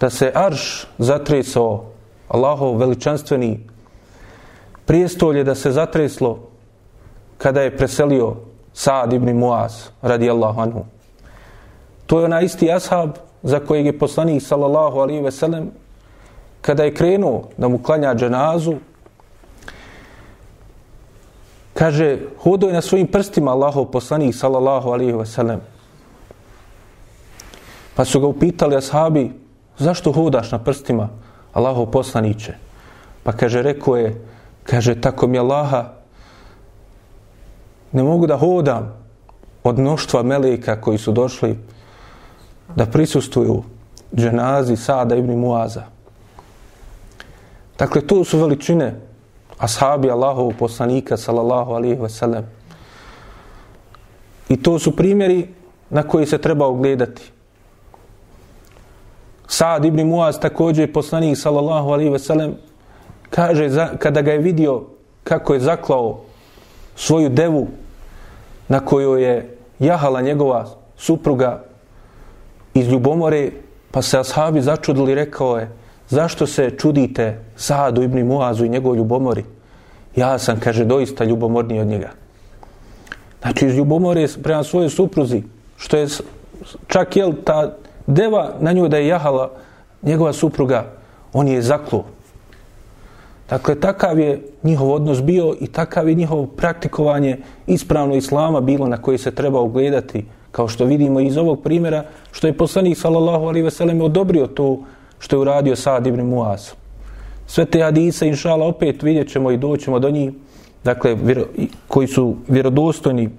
[0.00, 1.84] da se arš zatresao
[2.28, 3.60] Allahov veličanstveni
[4.86, 6.38] prijestolje da se zatreslo
[7.38, 8.36] kada je preselio
[8.72, 10.84] Saad ibn Muaz radi Allahu anhu.
[12.06, 13.10] To je onaj isti ashab
[13.42, 15.70] za kojeg je poslanik sallallahu alihi ve sellem
[16.60, 18.74] kada je krenuo da mu klanja dženazu
[21.74, 25.60] kaže hodo je na svojim prstima Allahov poslanik sallallahu alihi ve sellem
[27.94, 29.32] pa su ga upitali ashabi
[29.80, 31.08] zašto hodaš na prstima
[31.52, 32.54] Allahov poslaniće
[33.22, 34.24] pa kaže rekao je
[34.64, 35.84] kaže tako mi Allaha
[37.92, 38.92] ne mogu da hodam
[39.64, 41.58] od mnoštva meleka koji su došli
[42.76, 43.62] da prisustuju
[44.14, 45.82] dženazi Sada ibn Muaza.
[47.78, 48.94] Dakle, to su veličine
[49.58, 52.42] ashabi Allahovog poslanika, sallallahu alihi wasallam.
[54.48, 55.48] I to su primjeri
[55.90, 57.32] na koji se treba ogledati.
[59.52, 62.54] Sad ibn Muaz također poslanik, sallallahu alaihi veselem
[63.30, 64.82] kaže za, kada ga je vidio
[65.24, 66.20] kako je zaklao
[66.96, 67.68] svoju devu
[68.68, 71.64] na kojoj je jahala njegova supruga
[72.74, 73.50] iz ljubomore,
[73.90, 75.68] pa se ashabi začudili, rekao je,
[76.08, 79.44] zašto se čudite Saadu ibn Muazu i njegovoj ljubomori?
[80.16, 82.10] Ja sam, kaže, doista ljubomorniji od njega.
[83.42, 85.42] Znači, iz ljubomore prema svojoj supruzi,
[85.76, 86.06] što je
[86.86, 87.76] čak, jel, ta
[88.10, 89.50] deva na nju da je jahala
[90.02, 90.84] njegova supruga,
[91.32, 92.04] on je zaklo.
[93.50, 98.96] Dakle, takav je njihov odnos bio i takav je njihov praktikovanje ispravno islama bilo na
[98.96, 103.64] koji se treba ugledati kao što vidimo iz ovog primjera, što je poslanik sallallahu alaihi
[103.64, 104.78] ve sellem odobrio to
[105.18, 106.70] što je uradio Sad ibn Muaz.
[107.46, 110.30] Sve te hadise, inšala, opet vidjet ćemo i doćemo do njih,
[110.84, 111.44] dakle, vjero,
[111.88, 113.30] koji su vjerodostojni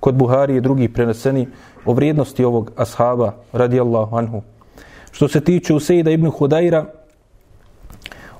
[0.00, 1.46] kod Buhari i drugih preneseni
[1.84, 4.42] o vrijednosti ovog ashaba, radijallahu anhu.
[5.10, 6.84] Što se tiče Usejda ibn Hudajra,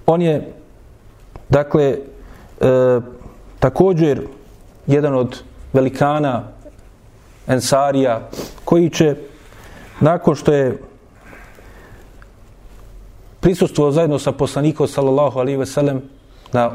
[0.07, 0.53] on je,
[1.49, 1.97] dakle, e,
[3.59, 4.27] također
[4.87, 6.43] jedan od velikana
[7.47, 8.29] Ensarija,
[8.65, 9.17] koji će,
[10.01, 10.79] nakon što je
[13.41, 16.03] prisustuo zajedno sa poslanikom, sallallahu alaihi ve sellem,
[16.53, 16.71] na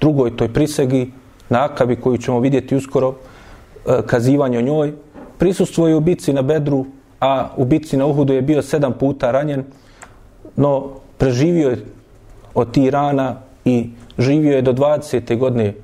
[0.00, 1.12] drugoj toj prisegi,
[1.48, 3.14] na Akabi, koju ćemo vidjeti uskoro,
[3.86, 4.92] e, kazivanje o njoj,
[5.38, 6.86] prisustvo je u bici na Bedru,
[7.20, 9.64] a u bici na Uhudu je bio sedam puta ranjen,
[10.56, 11.84] no preživio je
[12.54, 15.38] od tih rana i živio je do 20.
[15.38, 15.74] godine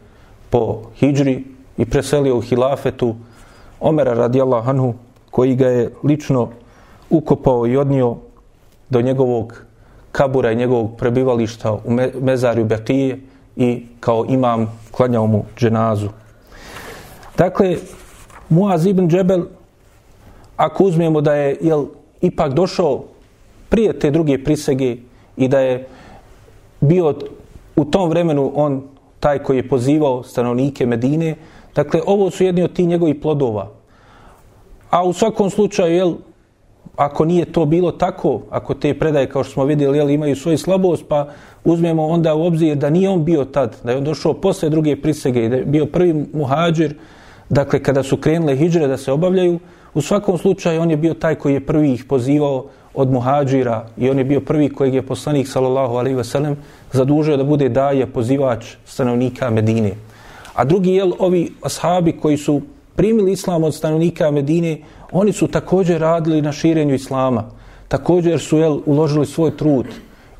[0.50, 1.44] po Hidžri
[1.78, 3.14] i preselio u Hilafetu,
[3.80, 4.94] Omera radijallahu anhu
[5.30, 6.48] koji ga je lično
[7.10, 8.16] ukopao i odnio
[8.90, 9.64] do njegovog
[10.12, 11.80] kabura i njegovog prebivališta u
[12.20, 13.20] mezarju Bekije
[13.56, 16.08] i kao imam klanjao mu dženazu.
[17.38, 17.76] Dakle,
[18.50, 19.42] Muaz ibn Džebel,
[20.56, 21.86] ako uzmemo da je jel,
[22.20, 23.04] ipak došao
[23.68, 24.96] prije te druge prisege
[25.36, 25.86] i da je
[26.80, 27.14] bio
[27.76, 28.82] u tom vremenu on
[29.20, 31.36] taj koji je pozivao stanovnike Medine,
[31.74, 33.70] Dakle, ovo su jedni od ti njegovih plodova.
[34.90, 36.14] A u svakom slučaju, jel,
[36.96, 40.58] ako nije to bilo tako, ako te predaje, kao što smo vidjeli, jel, imaju svoju
[40.58, 41.28] slabost, pa
[41.64, 44.96] uzmemo onda u obzir da nije on bio tad, da je on došao posle druge
[44.96, 46.94] prisege, da je bio prvi muhađir,
[47.50, 49.58] dakle, kada su krenule hijđre da se obavljaju,
[49.94, 54.10] u svakom slučaju on je bio taj koji je prvi ih pozivao od muhađira i
[54.10, 56.56] on je bio prvi kojeg je poslanik, sallallahu alaihi ve sellem,
[56.92, 59.92] zadužio da bude daje pozivač stanovnika Medine.
[60.54, 62.60] A drugi, jel, ovi ashabi koji su
[62.96, 64.78] primili islam od stanovnika Medine,
[65.12, 67.44] oni su također radili na širenju islama.
[67.88, 69.86] Također su, jel, uložili svoj trud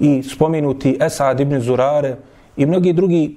[0.01, 2.17] i spomenuti Esad ibn Zurare
[2.57, 3.37] i mnogi drugi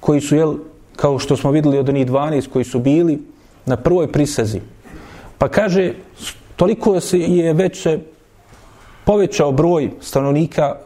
[0.00, 0.54] koji su, jel,
[0.96, 3.18] kao što smo videli od onih 12 koji su bili
[3.66, 4.60] na prvoj prisezi.
[5.38, 5.94] Pa kaže,
[6.56, 7.86] toliko se je već
[9.04, 10.76] povećao broj stanovnika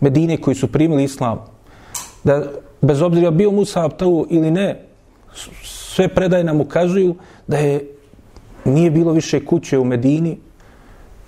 [0.00, 1.38] Medine koji su primili islam,
[2.24, 2.42] da
[2.80, 4.84] bez obzira bio Musa Abtavu ili ne,
[5.62, 7.14] sve predaje nam ukazuju
[7.46, 7.84] da je
[8.64, 10.38] nije bilo više kuće u Medini,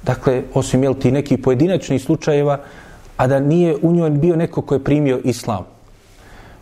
[0.02, 2.60] dakle, osim jel ti neki pojedinačni slučajeva,
[3.16, 5.66] a da nije u njoj bio neko ko je primio islam.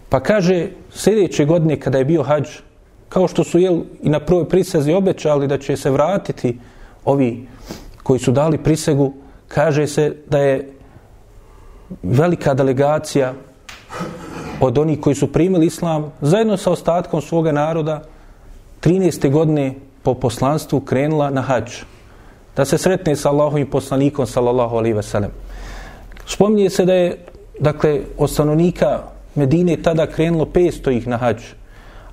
[0.08, 2.48] Pa kaže, sljedeće godine kada je bio hađ,
[3.08, 6.58] kao što su jel i na prvoj prisazi obećali da će se vratiti
[7.04, 7.48] ovi
[8.02, 9.12] koji su dali prisegu,
[9.48, 10.72] kaže se da je
[12.02, 13.34] velika delegacija
[14.60, 18.02] od onih koji su primili islam, zajedno sa ostatkom svoga naroda,
[18.80, 19.30] 13.
[19.30, 21.82] godine po poslanstvu krenula na hađ.
[22.56, 25.30] Da se sretne sa Allahovim poslanikom, sallallahu alaihi ve sellem.
[26.26, 27.18] Spominje se da je,
[27.60, 29.02] dakle, od stanovnika
[29.38, 31.42] Medine tada krenulo 500 ih na hađ,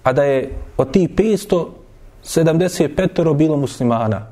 [0.03, 1.65] a da je od tih 500
[2.25, 4.27] 75 bilo muslimana.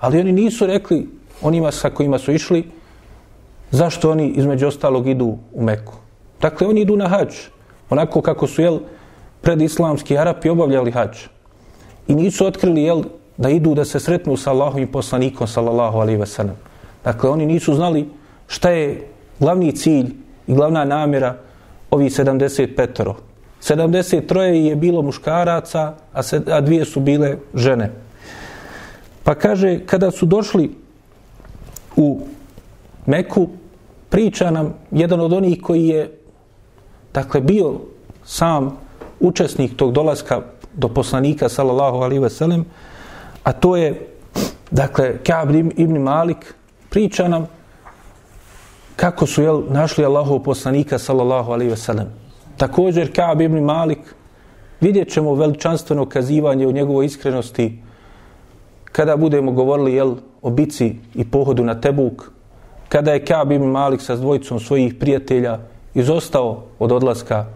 [0.00, 1.08] Ali oni nisu rekli
[1.42, 2.64] onima sa kojima su išli
[3.70, 5.94] zašto oni između ostalog idu u Meku.
[6.40, 7.34] Dakle, oni idu na hađ.
[7.90, 8.78] Onako kako su, jel,
[9.40, 11.16] predislamski Arapi obavljali hađ.
[12.08, 13.02] I nisu otkrili, jel,
[13.36, 16.56] da idu da se sretnu sa Allahom i poslanikom sallallahu alaihi ve sellem.
[17.04, 18.08] Dakle, oni nisu znali
[18.46, 19.08] šta je
[19.40, 20.14] glavni cilj
[20.46, 21.36] i glavna namjera
[21.94, 23.14] ovi 75-ero.
[23.62, 27.90] 73 je bilo muškaraca, a, se, a dvije su bile žene.
[29.24, 30.70] Pa kaže, kada su došli
[31.96, 32.26] u
[33.06, 33.48] Meku,
[34.08, 36.10] priča nam jedan od onih koji je
[37.14, 37.80] dakle bio
[38.24, 38.78] sam
[39.20, 40.40] učesnik tog dolaska
[40.74, 42.64] do poslanika sallallahu alaihi ve sellem
[43.42, 44.06] a to je
[44.70, 46.54] dakle Ka'b ibn Malik
[46.90, 47.46] priča nam
[48.96, 52.06] kako su jel, našli Allahov poslanika sallallahu alaihi ve sellem
[52.56, 53.98] također Ka'ab ibn Malik
[54.80, 57.82] vidjet ćemo veličanstveno kazivanje o njegovoj iskrenosti
[58.92, 62.30] kada budemo govorili jel, o bici i pohodu na Tebuk
[62.88, 65.58] kada je Ka'ab ibn Malik sa dvojicom svojih prijatelja
[65.94, 67.46] izostao od odlaska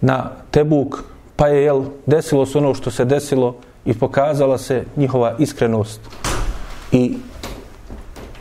[0.00, 1.04] na Tebuk,
[1.36, 6.00] pa je jel, desilo se ono što se desilo i pokazala se njihova iskrenost
[6.92, 7.14] i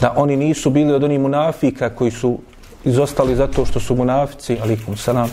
[0.01, 2.37] da oni nisu bili od onih munafika koji su
[2.83, 5.29] izostali zato što su munafici, alikum salam,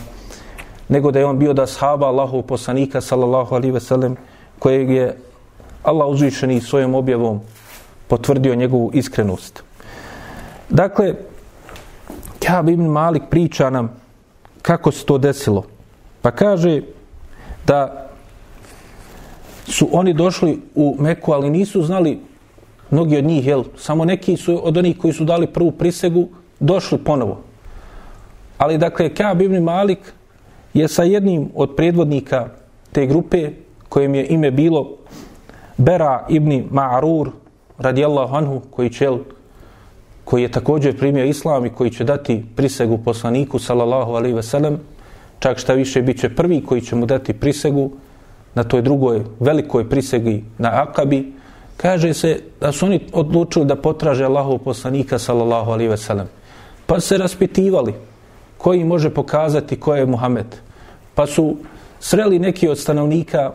[0.89, 4.15] nego da je on bio da sahaba Allahu poslanika, sallallahu alihi veselem,
[4.59, 5.17] kojeg je
[5.83, 7.41] Allah uzvišeni svojom objavom
[8.07, 9.63] potvrdio njegovu iskrenost.
[10.69, 11.13] Dakle,
[12.39, 13.89] Kjab ibn Malik priča nam
[14.61, 15.63] kako se to desilo.
[16.21, 16.81] Pa kaže
[17.67, 18.09] da
[19.67, 22.19] su oni došli u Meku, ali nisu znali
[22.91, 26.27] mnogi od njih, jel, samo neki su od onih koji su dali prvu prisegu,
[26.59, 27.41] došli ponovo.
[28.57, 30.13] Ali dakle, Kab ibn Malik
[30.73, 32.49] je sa jednim od predvodnika
[32.91, 33.51] te grupe,
[33.89, 34.97] kojem je ime bilo
[35.77, 37.29] Bera ibn Ma'rur,
[37.77, 39.09] radijallahu anhu, koji će,
[40.25, 44.79] koji je također primio islam i koji će dati prisegu poslaniku sallallahu alaihi ve sellem
[45.39, 47.91] čak šta više bit će prvi koji će mu dati prisegu
[48.55, 51.33] na toj drugoj velikoj prisegi na Akabi
[51.81, 56.27] kaže se da su oni odlučili da potraže Allahov poslanika sallallahu alaihi ve sellem
[56.85, 57.93] pa se raspitivali
[58.57, 60.55] koji može pokazati ko je Muhammed
[61.15, 61.55] pa su
[61.99, 63.51] sreli neki od stanovnika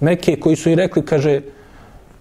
[0.00, 1.40] Mekke koji su i rekli kaže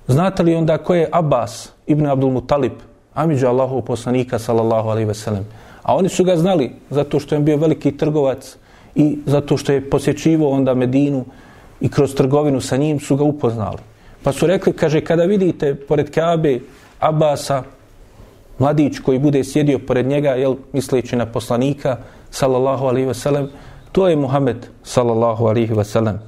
[0.07, 2.73] znate li onda ko je Abbas ibn Abdul Mutalib
[3.17, 5.45] amiđu Allahov poslanika sallallahu alaihi ve sellem.
[5.83, 8.57] A oni su ga znali zato što je bio veliki trgovac
[8.95, 11.25] i zato što je posjećivo onda Medinu
[11.81, 13.86] i kroz trgovinu sa njim su ga upoznali.
[14.23, 16.59] Pa su rekli, kaže, kada vidite pored Kabe
[16.99, 17.63] Abasa,
[18.59, 21.97] mladić koji bude sjedio pored njega, jel, misleći na poslanika,
[22.29, 23.49] sallallahu alaihi ve sellem,
[23.91, 26.19] to je Muhammed, sallallahu alaihi ve sellem.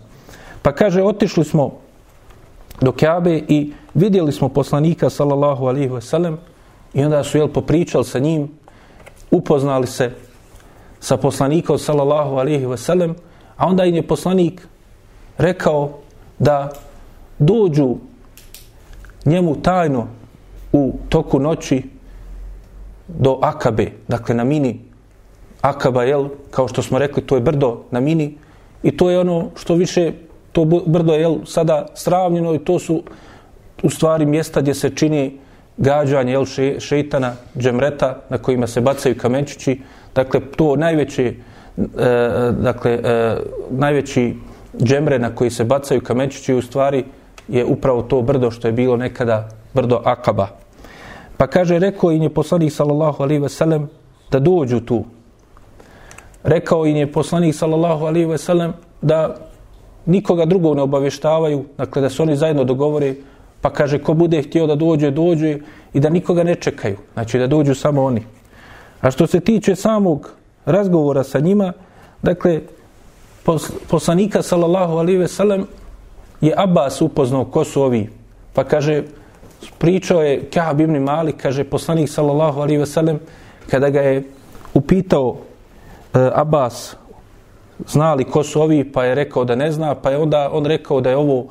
[0.61, 1.79] Pa kaže, otišli smo
[2.81, 6.37] do Kabe i vidjeli smo poslanika, sallallahu alaihi ve sellem,
[6.93, 8.49] I onda su jel popričali sa njim,
[9.31, 10.11] upoznali se
[10.99, 13.15] sa poslanikom sallallahu alaihi ve sellem,
[13.57, 14.67] a onda im je poslanik
[15.37, 15.89] rekao
[16.39, 16.71] da
[17.39, 17.95] dođu
[19.25, 20.07] njemu tajno
[20.73, 21.83] u toku noći
[23.07, 24.79] do Akabe, dakle na mini
[25.61, 28.37] Akaba, jel, kao što smo rekli, to je brdo na mini
[28.83, 30.11] i to je ono što više,
[30.51, 33.03] to brdo je jel, sada sravnjeno i to su
[33.83, 35.37] u stvari mjesta gdje se čini
[35.77, 39.81] gađanje jel, še, šeitana, džemreta na kojima se bacaju kamenčići.
[40.15, 41.33] Dakle, to najveće e,
[42.51, 43.37] dakle, e,
[43.69, 44.35] najveći
[44.83, 47.03] džemre na koji se bacaju kamenčići u stvari
[47.49, 50.47] je upravo to brdo što je bilo nekada brdo Akaba.
[51.37, 53.89] Pa kaže, rekao im je poslanik sallallahu alaihi ve sellem
[54.31, 55.03] da dođu tu.
[56.43, 59.35] Rekao im je poslanik sallallahu alaihi ve sellem da
[60.05, 63.15] nikoga drugog ne obavještavaju, dakle da se oni zajedno dogovore
[63.61, 65.57] Pa kaže, ko bude htio da dođe, dođe
[65.93, 66.97] i da nikoga ne čekaju.
[67.13, 68.23] Znači da dođu samo oni.
[69.01, 70.31] A što se tiče samog
[70.65, 71.73] razgovora sa njima,
[72.21, 72.61] dakle,
[73.87, 75.67] poslanika sallallahu alaihi ve sellem
[76.41, 78.09] je Abbas upoznao ko su ovi.
[78.53, 79.03] Pa kaže,
[79.77, 83.19] pričao je Ka'ab ibn Malik, kaže poslanik sallallahu alaihi wasallam, sellem,
[83.69, 84.23] kada ga je
[84.73, 85.35] upitao
[86.13, 86.95] e, Abbas
[87.87, 91.01] znali ko su ovi, pa je rekao da ne zna, pa je onda on rekao
[91.01, 91.47] da je ovo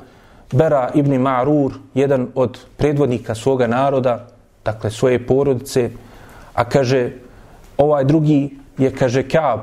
[0.53, 4.27] Bera ibn Ma'rur, jedan od predvodnika svoga naroda,
[4.65, 5.91] dakle svoje porodice,
[6.55, 7.11] a kaže,
[7.77, 9.61] ovaj drugi je, kaže, Kaab,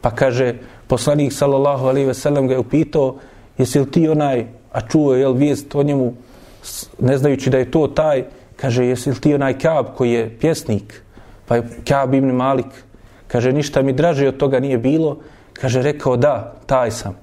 [0.00, 0.54] pa kaže,
[0.86, 3.16] poslanik sallallahu alaihi wasallam sellem ga je upitao,
[3.58, 6.12] jesi li ti onaj, a čuo je vijest o njemu,
[6.98, 8.24] ne znajući da je to taj,
[8.56, 11.02] kaže, jesi li ti onaj Kaab koji je pjesnik,
[11.46, 12.66] pa je Kaab ibn Malik,
[13.28, 15.18] kaže, ništa mi draže od toga nije bilo,
[15.52, 17.16] kaže, rekao, da, taj sam.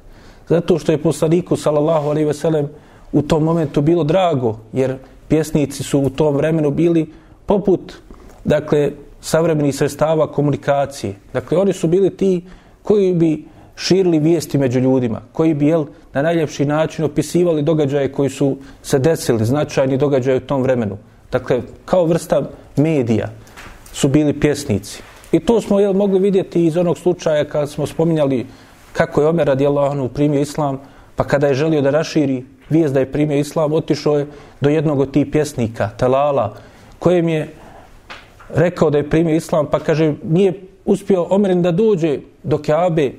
[0.48, 2.70] Zato što je poslaniku sallallahu alaihi ve sellem
[3.12, 4.96] u tom momentu bilo drago, jer
[5.28, 7.12] pjesnici su u tom vremenu bili
[7.46, 7.94] poput,
[8.44, 8.92] dakle,
[9.22, 11.16] savremenih sredstava komunikacije.
[11.34, 12.46] Dakle, oni su bili ti
[12.84, 13.46] koji bi
[13.82, 19.00] širili vijesti među ljudima, koji bi jel, na najljepši način opisivali događaje koji su se
[19.00, 20.98] desili, značajni događaje u tom vremenu.
[21.32, 22.42] Dakle, kao vrsta
[22.78, 23.30] medija
[23.94, 25.02] su bili pjesnici.
[25.32, 28.46] I to smo jel, mogli vidjeti iz onog slučaja kad smo spominjali
[28.94, 30.80] kako je Omer radijallahu anhu primio islam,
[31.16, 34.28] pa kada je želio da raširi vijest da je primio islam, otišao je
[34.62, 36.54] do jednog od tih pjesnika, Talala,
[37.00, 37.50] kojem je
[38.50, 40.54] rekao da je primio islam, pa kaže, nije
[40.86, 43.12] uspio Omerin da dođe do Kaabe,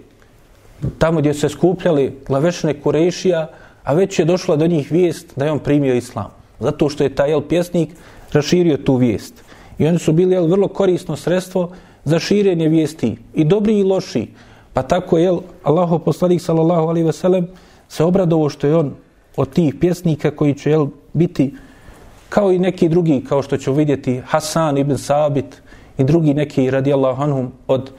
[0.98, 3.48] tamo gdje se skupljali glavešne Kurešija,
[3.84, 6.30] a već je došla do njih vijest da je on primio islam.
[6.60, 7.90] Zato što je taj jel, pjesnik
[8.32, 9.34] raširio tu vijest.
[9.78, 11.70] I oni su bili jel, vrlo korisno sredstvo
[12.04, 13.16] za širenje vijesti.
[13.34, 14.28] I dobri i loši.
[14.72, 17.48] Pa tako je Allaho poslanik sallallahu alaihi ve sellem
[17.88, 18.94] se obradovo što je on
[19.36, 21.54] od tih pjesnika koji će jel, biti
[22.28, 25.62] kao i neki drugi, kao što ću vidjeti Hasan ibn Sabit
[25.98, 27.90] i drugi neki radijallahu anhum od,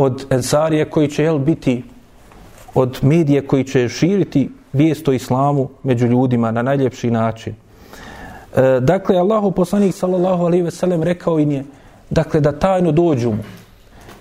[0.00, 1.82] od Ensarije koji će jel, biti
[2.74, 7.54] od medije koji će širiti vijest o islamu među ljudima na najljepši način.
[8.56, 11.64] E, dakle, Allahu poslanik sallallahu alaihi ve sellem rekao im je
[12.10, 13.44] dakle, da tajno dođu mu,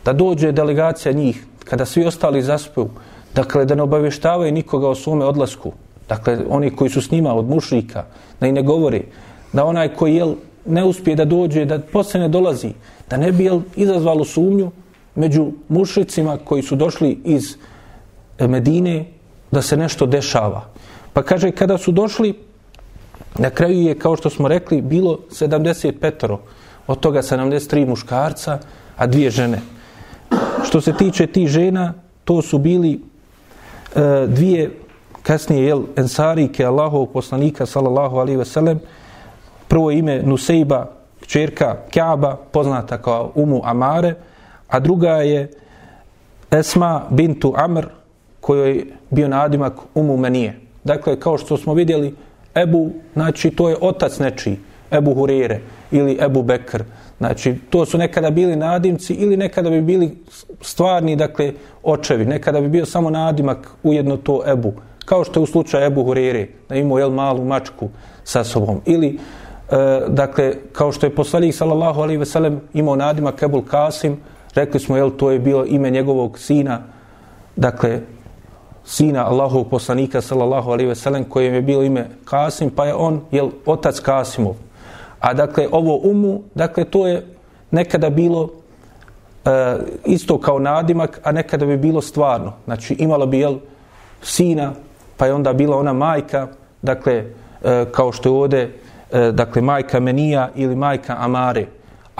[0.06, 2.90] da dođe delegacija njih, kada svi ostali zaspu,
[3.36, 5.72] dakle, da ne obavještavaju nikoga o svome odlasku,
[6.10, 8.04] dakle, oni koji su s njima od mušrika,
[8.40, 9.06] da i ne govori,
[9.54, 12.74] da onaj koji jel, ne uspije da dođe, da posle ne dolazi,
[13.10, 14.72] da ne bi jel, izazvalo sumnju
[15.20, 17.56] među mušicima koji su došli iz
[18.40, 19.06] eh, Medine,
[19.52, 20.66] da se nešto dešava.
[21.14, 22.34] Pa kaže, kada su došli,
[23.38, 26.38] na kraju je, kao što smo rekli, bilo 75
[26.88, 28.60] od toga 73 muškarca,
[28.98, 29.62] a dvije žene.
[30.66, 31.94] Što se tiče ti žena,
[32.24, 32.94] to su bili
[33.96, 34.72] e, dvije
[35.24, 38.80] kasnije jel, ensarike Allahov poslanika sallallahu alaihi ve sellem
[39.68, 40.86] prvo ime Nusejba
[41.28, 44.16] čerka Kaaba poznata kao Umu Amare
[44.70, 45.52] a druga je
[46.52, 47.86] Esma bintu Amr
[48.42, 52.16] kojoj je bio nadimak Umu Menije dakle kao što smo vidjeli
[52.56, 54.58] Ebu, znači to je otac nečiji
[54.92, 55.60] Ebu Hurire
[55.92, 56.84] ili Ebu Bekr
[57.20, 60.18] Znači, to su nekada bili nadimci ili nekada bi bili
[60.62, 61.54] stvarni, dakle,
[61.84, 62.26] očevi.
[62.26, 64.74] Nekada bi bio samo nadimak ujedno to Ebu.
[65.06, 67.90] Kao što je u slučaju Ebu Hurere, da imao jel, malu mačku
[68.24, 68.82] sa sobom.
[68.86, 69.20] Ili,
[69.72, 74.18] e, dakle, kao što je poslanik, sallallahu alaihi veselem, imao nadimak Ebul Kasim,
[74.56, 76.82] rekli smo, jel, to je bilo ime njegovog sina,
[77.56, 78.02] dakle,
[78.86, 83.50] sina Allahovog poslanika, sallallahu alaihi veselem, kojem je bilo ime Kasim, pa je on, jel,
[83.66, 84.56] otac Kasimov.
[85.20, 87.26] A dakle, ovo umu, dakle, to je
[87.72, 88.50] nekada bilo
[89.46, 92.54] e, isto kao nadimak, a nekada bi bilo stvarno.
[92.66, 93.58] Znači, imala bi, jel,
[94.22, 94.74] sina,
[95.18, 96.48] pa je onda bila ona majka,
[96.82, 97.14] dakle,
[97.64, 98.72] e, kao što je ovde,
[99.12, 101.66] e, dakle, majka Menija ili majka Amare.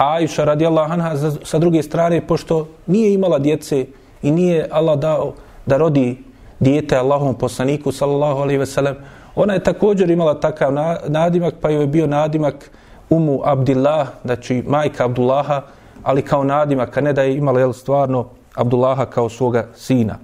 [0.00, 3.86] Ajša Aisha radijallahu anha sa druge strane, pošto nije imala djece
[4.22, 5.32] i nije Allah dao
[5.66, 6.18] da rodi
[6.60, 8.96] dijete Allahom poslaniku, sallallahu alaihi ve sellem,
[9.34, 10.72] ona je također imala takav
[11.08, 12.70] nadimak, pa joj je bio nadimak
[13.10, 15.62] Umu Abdillah, znači majka Abdullaha,
[16.02, 20.18] ali kao nadimak, a ne da je imala jel, stvarno Abdullaha kao svoga sina.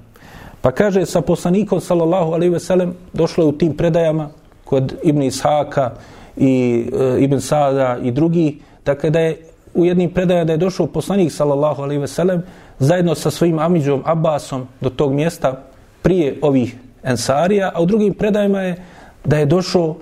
[0.60, 4.28] Pa kaže, sa poslanikom, sallallahu alaihi ve sellem, došlo je u tim predajama
[4.64, 5.90] kod Ibn Ishaka
[6.36, 10.86] i e, Ibn Sada i drugi, dakle da je u jednim predajama da je došao
[10.86, 12.42] poslanik, sallallahu alaihi ve sellem,
[12.78, 15.62] zajedno sa svojim amiđom Abbasom do tog mjesta
[16.02, 18.84] prije ovih ensarija, a u drugim predajama je
[19.24, 19.96] da je došao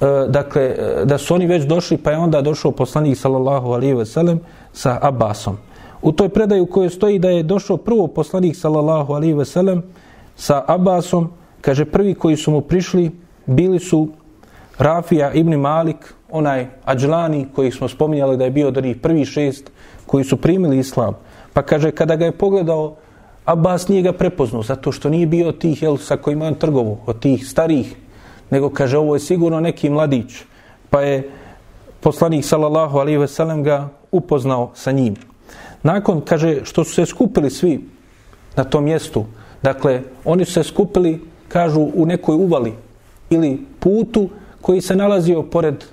[0.00, 3.94] E, dakle, e, da su oni već došli, pa je onda došao poslanik sallallahu alaihi
[3.94, 4.40] ve sellem
[4.72, 5.56] sa Abbasom.
[6.02, 9.82] U toj predaju kojoj stoji da je došao prvo poslanik sallallahu alaihi ve sellem
[10.36, 11.28] sa Abbasom,
[11.60, 13.10] kaže prvi koji su mu prišli
[13.46, 14.08] bili su
[14.78, 19.70] Rafija ibn Malik, onaj Ađlani koji smo spominjali da je bio od onih prvi šest
[20.06, 21.16] koji su primili islam.
[21.52, 22.96] Pa kaže, kada ga je pogledao,
[23.44, 26.98] Abbas nije ga prepoznao, zato što nije bio od tih jel, sa kojima on trgovo,
[27.06, 27.96] od tih starih
[28.50, 30.42] nego kaže ovo je sigurno neki mladić.
[30.90, 31.30] Pa je
[32.00, 35.16] poslanik sallallahu alaihi ve sellem ga upoznao sa njim.
[35.82, 37.80] Nakon, kaže, što su se skupili svi
[38.56, 39.24] na tom mjestu,
[39.62, 42.72] dakle, oni su se skupili, kažu, u nekoj uvali
[43.30, 44.28] ili putu
[44.60, 45.84] koji se nalazio pored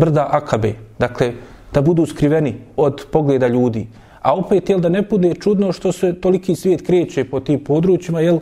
[0.00, 0.74] brda Akabe.
[0.98, 1.32] Dakle,
[1.72, 3.86] da budu skriveni od pogleda ljudi.
[4.22, 8.20] A opet, jel, da ne bude čudno što se toliki svijet kreće po tim područjima,
[8.20, 8.38] jel,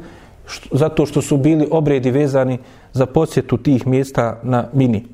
[0.46, 2.58] što, zato što su bili obredi vezani
[2.92, 5.04] za posjetu tih mjesta na mini.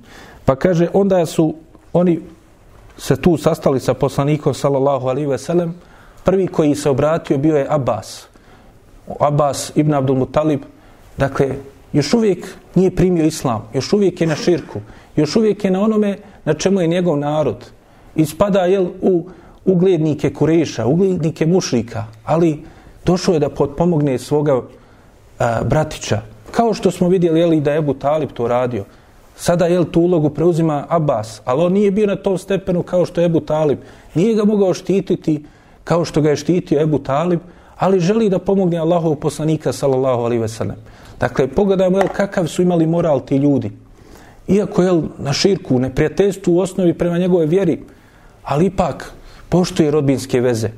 [0.45, 1.55] Pa kaže, onda su
[1.93, 2.21] oni
[2.99, 5.75] se tu sastali sa poslanikom sallallahu alaihi ve sellem,
[6.25, 8.27] prvi koji se obratio bio je Abbas.
[9.21, 10.61] Abbas ibn Abdul Mutalib,
[11.17, 11.57] dakle,
[11.93, 14.81] još uvijek nije primio islam, još uvijek je na širku,
[15.17, 17.65] još uvijek je na onome na čemu je njegov narod.
[18.17, 19.27] I spada jel, u
[19.65, 22.63] uglednike Kureša, uglednike mušrika, ali
[23.07, 24.63] došao je da potpomogne svoga
[25.39, 26.21] a, bratića.
[26.51, 28.85] Kao što smo vidjeli jeli, da je Ebu Talib to radio.
[29.37, 33.21] Sada jel tu ulogu preuzima Abbas, ali on nije bio na tom stepenu kao što
[33.21, 33.79] je Ebu Talib.
[34.15, 35.45] Nije ga mogao štititi
[35.85, 37.41] kao što ga je štitio Ebu Talib,
[37.77, 40.77] ali želi da pomogne Allahov poslanika sallallahu alaihi ve sellem.
[41.21, 43.71] Dakle, pogledajmo jel, kakav su imali moral ti ljudi.
[44.49, 47.83] Iako je na širku, neprijateljstvu u osnovi prema njegove vjeri,
[48.45, 49.13] ali ipak
[49.49, 50.71] poštuje rodbinske veze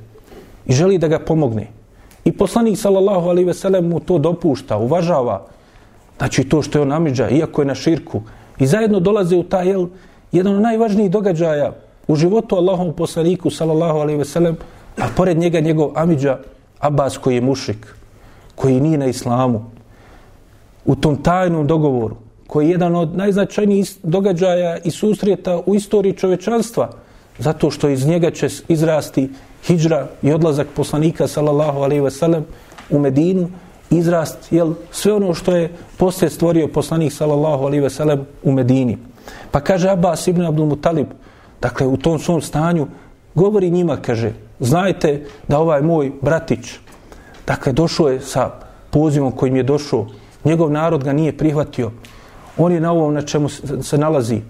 [0.67, 1.67] i želi da ga pomogne.
[2.25, 5.47] I poslanik sallallahu alejhi ve sellem mu to dopušta, uvažava,
[6.19, 8.23] znači to što je on amidža, iako je na širku,
[8.59, 9.87] i zajedno dolaze u taj jel,
[10.33, 11.73] jedan od najvažnijih događaja
[12.09, 14.57] u životu Allahovom poslaniku sallallahu alejhi ve sellem,
[14.99, 16.39] a pored njega njegov amidža
[16.79, 17.97] Abbas koji je mušik,
[18.55, 19.64] koji nije na islamu,
[20.85, 26.90] u tom tajnom dogovoru, koji je jedan od najznačajnijih događaja i susreta u istoriji čovečanstva,
[27.38, 29.28] zato što iz njega će izrasti
[29.66, 32.44] hijđra i odlazak poslanika sallallahu alaihi ve sellem
[32.90, 33.49] u Medinu,
[33.90, 38.99] izrast jel, sve ono što je poslije stvorio poslanik sallallahu alaihi ve sellem u Medini.
[39.51, 41.07] Pa kaže Abbas ibn Abdul Mutalib,
[41.62, 42.86] dakle u tom svom stanju,
[43.34, 46.78] govori njima, kaže, znajte da ovaj moj bratić,
[47.47, 48.51] dakle došao je sa
[48.90, 50.07] pozivom kojim je došao,
[50.44, 51.90] njegov narod ga nije prihvatio,
[52.57, 53.49] on je na ovom na čemu
[53.83, 54.41] se nalazi.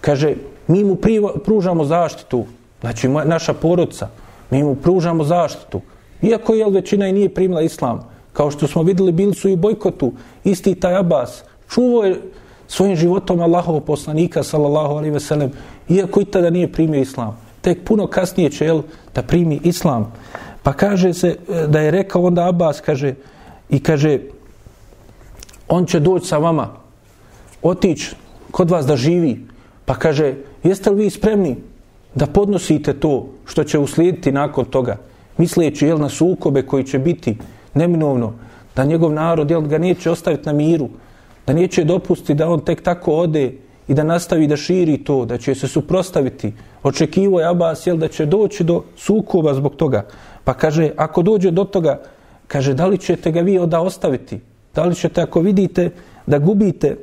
[0.00, 0.34] Kaže,
[0.66, 0.96] mi mu
[1.44, 2.44] pružamo zaštitu,
[2.80, 4.08] znači naša porodca,
[4.50, 5.80] mi mu pružamo zaštitu.
[6.22, 10.12] Iako je većina i nije primila islam, kao što smo videli, bili su i bojkotu,
[10.44, 12.20] isti taj Abbas, Čuvao je
[12.66, 15.52] svojim životom Allahov poslanika, sallallahu alaihi ve sellem,
[15.88, 17.36] iako i tada nije primio islam.
[17.60, 18.82] Tek puno kasnije će, jel,
[19.14, 20.12] da primi islam.
[20.62, 23.14] Pa kaže se, e, da je rekao onda Abbas, kaže,
[23.70, 24.18] i kaže,
[25.68, 26.68] on će doći sa vama,
[27.62, 28.14] otići
[28.50, 29.46] kod vas da živi,
[29.84, 31.56] pa kaže, jeste li vi spremni
[32.14, 34.96] da podnosite to što će uslijediti nakon toga,
[35.38, 37.36] misleći jel, na sukobe koji će biti
[37.74, 38.32] neminovno,
[38.76, 40.88] da njegov narod jel, ga neće ostaviti na miru,
[41.46, 43.52] da neće dopustiti da on tek tako ode
[43.88, 46.52] i da nastavi da širi to, da će se suprostaviti.
[46.82, 50.06] Očekivo je Abbas jel, da će doći do sukoba zbog toga.
[50.44, 52.00] Pa kaže, ako dođe do toga,
[52.46, 54.40] kaže, da li ćete ga vi onda ostaviti?
[54.74, 55.90] Da li ćete, ako vidite
[56.26, 56.96] da gubite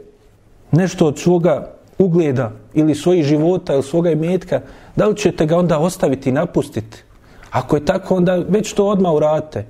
[0.71, 4.61] nešto od svoga ugleda ili svojih života ili svoga imetka,
[4.95, 7.03] da li ćete ga onda ostaviti i napustiti?
[7.51, 9.65] Ako je tako, onda već to odmah urate.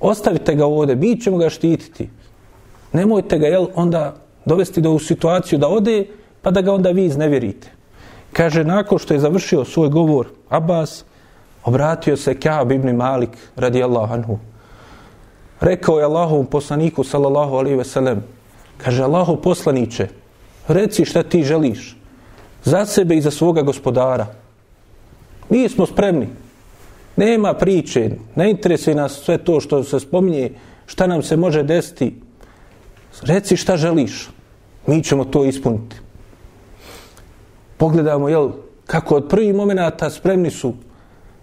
[0.00, 2.10] Ostavite ga ovdje, mi ćemo ga štititi.
[2.92, 6.06] Nemojte ga jel, onda dovesti do u situaciju da ode,
[6.42, 7.70] pa da ga onda vi iznevjerite.
[8.32, 11.04] Kaže, nakon što je završio svoj govor, Abbas
[11.64, 14.38] obratio se Kaab ibn Malik, radi anhu.
[15.60, 18.22] Rekao je Allahovom poslaniku, sallallahu alaihi ve sellem,
[18.78, 20.08] kaže, Allahov poslaniće,
[20.68, 21.96] reci šta ti želiš
[22.64, 24.26] za sebe i za svoga gospodara.
[25.50, 26.28] Mi smo spremni.
[27.16, 30.50] Nema priče, ne interesuje nas sve to što se spominje,
[30.86, 32.14] šta nam se može desiti.
[33.22, 34.28] Reci šta želiš,
[34.86, 35.96] mi ćemo to ispuniti.
[37.76, 38.50] Pogledamo, jel,
[38.86, 40.74] kako od prvih momenata spremni su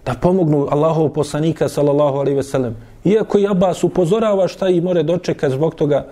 [0.05, 2.76] da pomognu Allahov poslanika, sallallahu alaihi ve sellem.
[3.03, 6.07] Iako i Abbas upozorava šta ih more dočekati zbog toga,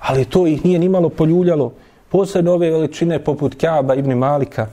[0.00, 1.72] ali to ih nije nimalo poljuljalo
[2.14, 4.66] posebno ove veličine poput Kaaba ibn Malika.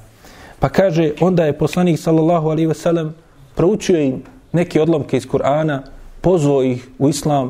[0.60, 3.16] Pa kaže, onda je poslanik sallallahu alaihi ve sellem
[3.56, 4.22] proučio im
[4.52, 5.80] neke odlomke iz Kur'ana,
[6.22, 7.50] pozvao ih u islam,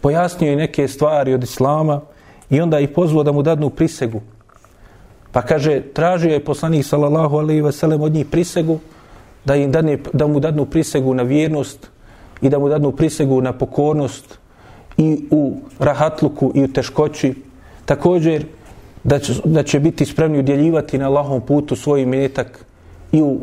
[0.00, 2.00] pojasnio im neke stvari od islama
[2.50, 4.20] i onda ih pozvao da mu dadnu prisegu.
[5.32, 8.80] Pa kaže, tražio je poslanik sallallahu alaihi ve sellem od njih prisegu,
[9.44, 11.90] da, im dadne, da mu dadnu prisegu na vjernost
[12.42, 14.38] i da mu dadnu prisegu na pokornost
[14.96, 17.34] i u rahatluku i u teškoći.
[17.84, 18.46] Također,
[19.04, 22.64] da će, da će biti spremni udjeljivati na Allahom putu svoj imetak
[23.12, 23.38] i, u,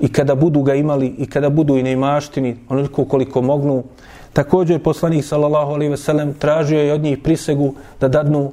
[0.00, 3.84] i kada budu ga imali i kada budu i na imaštini, onoliko koliko mognu.
[4.32, 8.52] Također poslanik sallallahu alaihi ve sellem tražio je od njih prisegu da dadnu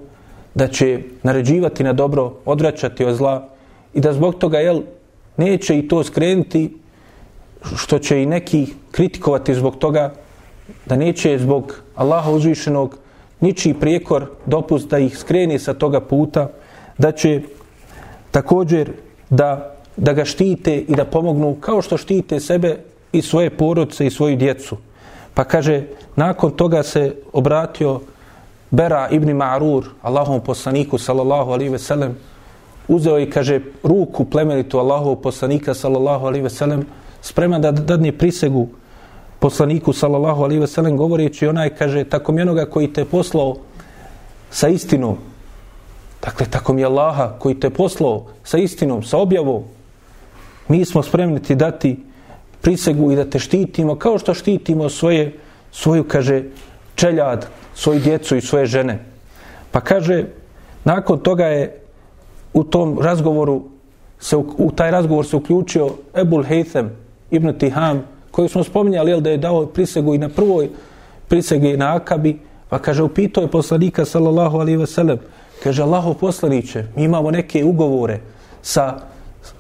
[0.56, 3.50] da će naređivati na dobro, odvraćati od zla
[3.94, 4.82] i da zbog toga jel,
[5.38, 6.78] neće i to skrenuti
[7.76, 10.14] što će i neki kritikovati zbog toga
[10.86, 12.98] da neće zbog Allaha uzvišenog
[13.42, 16.50] ničiji prijekor dopust da ih skreni sa toga puta,
[16.98, 17.42] da će
[18.32, 18.92] također
[19.30, 22.78] da, da ga štite i da pomognu kao što štite sebe
[23.12, 24.78] i svoje porodce i svoju djecu.
[25.34, 25.84] Pa kaže,
[26.16, 28.00] nakon toga se obratio
[28.72, 32.16] Bera ibn Ma'rur, Allahom poslaniku, sallallahu alaihi ve sellem,
[32.88, 36.86] uzeo i kaže ruku plemenitu Allahov poslanika, sallallahu alaihi ve sellem,
[37.22, 38.68] spreman da dadne prisegu
[39.42, 43.56] poslaniku sallallahu alejhi ve sellem govoreći onaj kaže tako mi onoga koji te poslao
[44.52, 45.18] sa istinom
[46.22, 49.64] dakle tako mi Allaha koji te poslao sa istinom sa objavom
[50.68, 51.98] mi smo spremni ti dati
[52.62, 55.34] prisegu i da te štitimo kao što štitimo svoje
[55.72, 56.44] svoju, kaže,
[56.96, 59.00] čeljad, svoju djecu i svoje žene.
[59.72, 60.26] Pa kaže,
[60.84, 61.80] nakon toga je
[62.54, 63.64] u tom razgovoru
[64.20, 66.90] se u, u taj razgovor se uključio Ebul Haytham
[67.32, 70.70] ibn Tiham, koji smo spominjali, jel, da je dao prisegu i na prvoj
[71.28, 75.20] prisegi na Akabi, pa kaže, upitao je poslanika, sallallahu alaihi ve sellem,
[75.64, 78.20] kaže, Allaho poslaniće, mi imamo neke ugovore
[78.62, 79.00] sa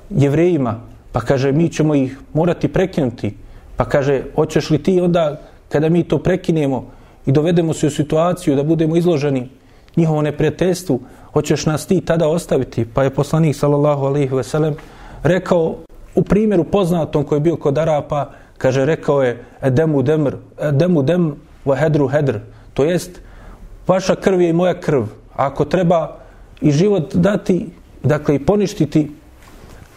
[0.09, 0.80] jevrejima,
[1.11, 3.34] pa kaže, mi ćemo ih morati prekinuti,
[3.76, 6.86] pa kaže, hoćeš li ti onda, kada mi to prekinemo
[7.26, 9.49] i dovedemo se u situaciju da budemo izloženi
[9.95, 10.99] njihovo neprijateljstvu,
[11.34, 12.86] hoćeš nas ti tada ostaviti?
[12.86, 14.76] Pa je poslanik, sallallahu alaihi ve sellem,
[15.24, 15.76] rekao,
[16.15, 18.30] u primjeru poznatom koji je bio kod Arapa,
[18.62, 21.32] kaže, rekao je, edemu demr, edemu dem,
[21.66, 22.39] wa hedru hedr,
[22.74, 23.22] to jest,
[23.88, 25.03] vaša krv je i moja krv,
[25.36, 26.18] ako treba
[26.62, 27.70] i život dati,
[28.03, 29.12] dakle, i poništiti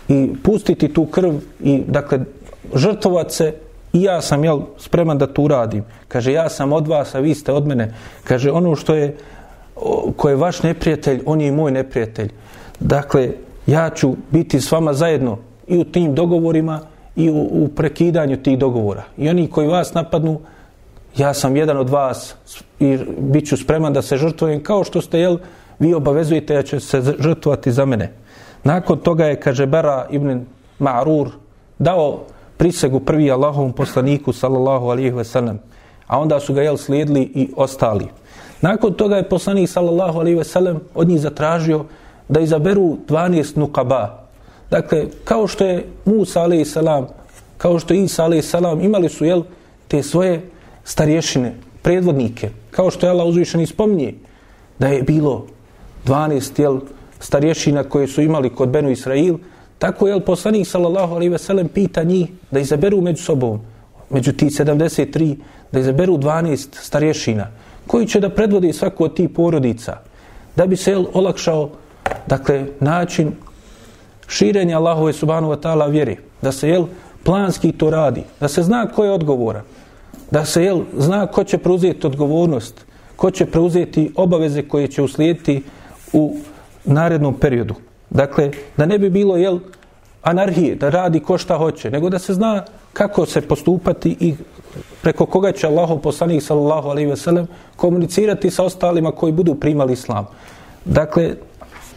[0.09, 2.25] i pustiti tu krv i, dakle,
[2.75, 3.55] žrtovat se
[3.93, 5.85] i ja sam, jel, spreman da to uradim.
[6.09, 7.93] Kaže, ja sam od vas, a vi ste od mene.
[8.25, 9.17] Kaže, ono što je,
[10.17, 12.33] ko je vaš neprijatelj, on je i moj neprijatelj.
[12.81, 13.31] Dakle,
[13.67, 16.81] ja ću biti s vama zajedno i u tim dogovorima
[17.17, 19.03] i u, u prekidanju tih dogovora.
[19.17, 20.41] I oni koji vas napadnu,
[21.17, 22.35] ja sam jedan od vas
[22.81, 25.39] i bit ću spreman da se žrtvujem kao što ste, jel,
[25.79, 28.13] vi obavezujete da će se žrtvovati za mene.
[28.65, 30.45] Nakon toga je, kaže Bera ibn
[30.81, 31.29] Ma'rur,
[31.79, 32.21] dao
[32.57, 35.57] prisegu prvi Allahovom poslaniku, sallallahu alihi wasallam,
[36.07, 38.07] a onda su ga, jel, slijedili i ostali.
[38.61, 41.85] Nakon toga je poslanik, sallallahu alihi wasallam, od njih zatražio
[42.29, 44.24] da izaberu 12 nukaba.
[44.75, 47.07] Dakle, kao što je Musa, alihi salam,
[47.59, 49.43] kao što je Isa, alihi salam, imali su, jel,
[49.89, 50.41] te svoje
[50.85, 54.15] starješine, predvodnike, kao što je Allah uzvišen i spominje,
[54.79, 55.47] da je bilo
[56.07, 56.81] 12 jel,
[57.21, 59.39] starješina koje su imali kod Benu Israil,
[59.79, 63.61] tako jel poslanik sallallahu alejhi ve sellem pita njih da izaberu među sobom,
[64.11, 65.37] među ti 73,
[65.73, 67.47] da izaberu 12 starješina,
[67.87, 69.99] koji će da predvode svaku od tih porodica,
[70.57, 71.71] da bi se jel, olakšao
[72.27, 73.33] dakle, način
[74.29, 76.87] širenje Allahove subhanahu wa ta'ala vjeri, da se jel,
[77.25, 79.63] planski to radi, da se zna ko je odgovoran,
[80.31, 82.85] da se jel, zna ko će preuzeti odgovornost,
[83.17, 85.63] ko će preuzeti obaveze koje će uslijediti
[86.13, 86.37] u
[86.85, 87.75] narednom periodu.
[88.11, 89.59] Dakle, da ne bi bilo jel,
[90.23, 94.35] anarhije, da radi ko šta hoće, nego da se zna kako se postupati i
[95.03, 97.47] preko koga će Allahov poslanik sallallahu alejhi ve sellem
[97.77, 100.27] komunicirati sa ostalima koji budu primali islam.
[100.85, 101.35] Dakle,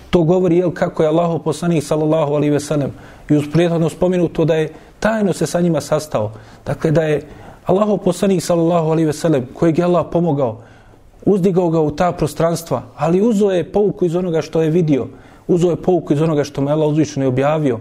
[0.09, 2.91] to govori jel, kako je Allahov poslanik sallallahu alaihi ve sellem
[3.29, 6.31] i uz prijetno spomenuto da je tajno se sa njima sastao.
[6.65, 7.21] Dakle, da je
[7.65, 10.61] Allahov poslanik sallallahu alaihi ve sellem kojeg je Allah pomogao
[11.27, 15.07] uzdigao ga u ta prostranstva, ali uzo je pouku iz onoga što je vidio,
[15.47, 17.79] uzo je pouku iz onoga što mu je Allah uzvišeno je objavio,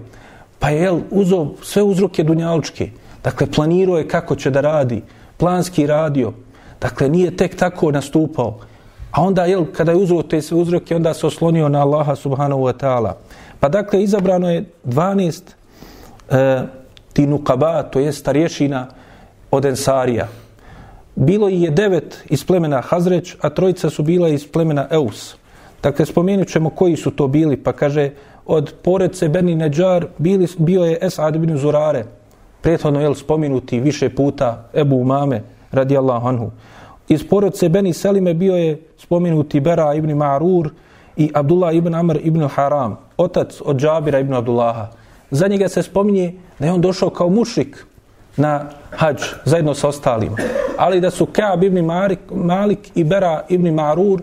[0.58, 2.90] pa je jel, uzo sve uzroke dunjalučke.
[3.24, 5.02] dakle planirao je kako će da radi,
[5.36, 6.32] planski radio,
[6.80, 8.58] dakle nije tek tako nastupao,
[9.16, 12.62] a onda jel, kada je uzro te sve uzroke, onda se oslonio na Allaha subhanahu
[12.62, 13.12] wa ta'ala.
[13.60, 15.42] Pa dakle, izabrano je 12
[16.30, 16.62] e,
[17.12, 18.86] tinukaba, to je starješina
[19.50, 20.28] od Ensarija,
[21.14, 25.36] bilo je devet iz plemena Hazreć, a trojica su bila iz plemena Eus.
[25.82, 28.10] Dakle, spomenut ćemo koji su to bili, pa kaže,
[28.46, 32.04] od porece Beni Neđar bili, bio je Esad ibn Zurare,
[32.60, 35.42] prethodno je spomenuti više puta Ebu Umame,
[35.72, 36.50] radijallahu anhu.
[37.08, 40.70] Iz porodce Beni Selime bio je spomenuti Bera ibn Ma'rur
[41.16, 44.88] i Abdullah ibn Amr ibn Haram, otac od Džabira ibn Abdullaha.
[45.30, 47.86] Za njega se spominje da je on došao kao mušrik,
[48.36, 50.36] na hađ zajedno sa ostalima.
[50.76, 54.22] Ali da su Kaab ibn Malik, Malik i Bera ibn Marur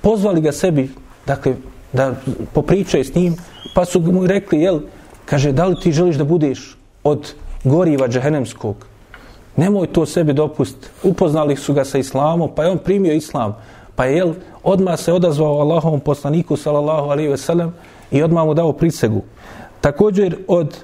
[0.00, 0.90] pozvali ga sebi,
[1.26, 1.54] dakle,
[1.92, 2.14] da
[2.52, 3.36] popričaju s njim,
[3.74, 4.80] pa su mu rekli, jel,
[5.24, 7.34] kaže, da li ti želiš da budeš od
[7.64, 8.85] goriva džehenemskog?
[9.56, 10.90] Nemoj to sebi dopust.
[11.02, 13.56] Upoznali su ga sa islamom, pa je on primio islam.
[13.96, 14.32] Pa je, jel,
[14.62, 17.72] odmah se odazvao Allahovom poslaniku, sallallahu alaihi ve sellem,
[18.10, 19.22] i odmah mu dao prisegu.
[19.80, 20.76] Također, od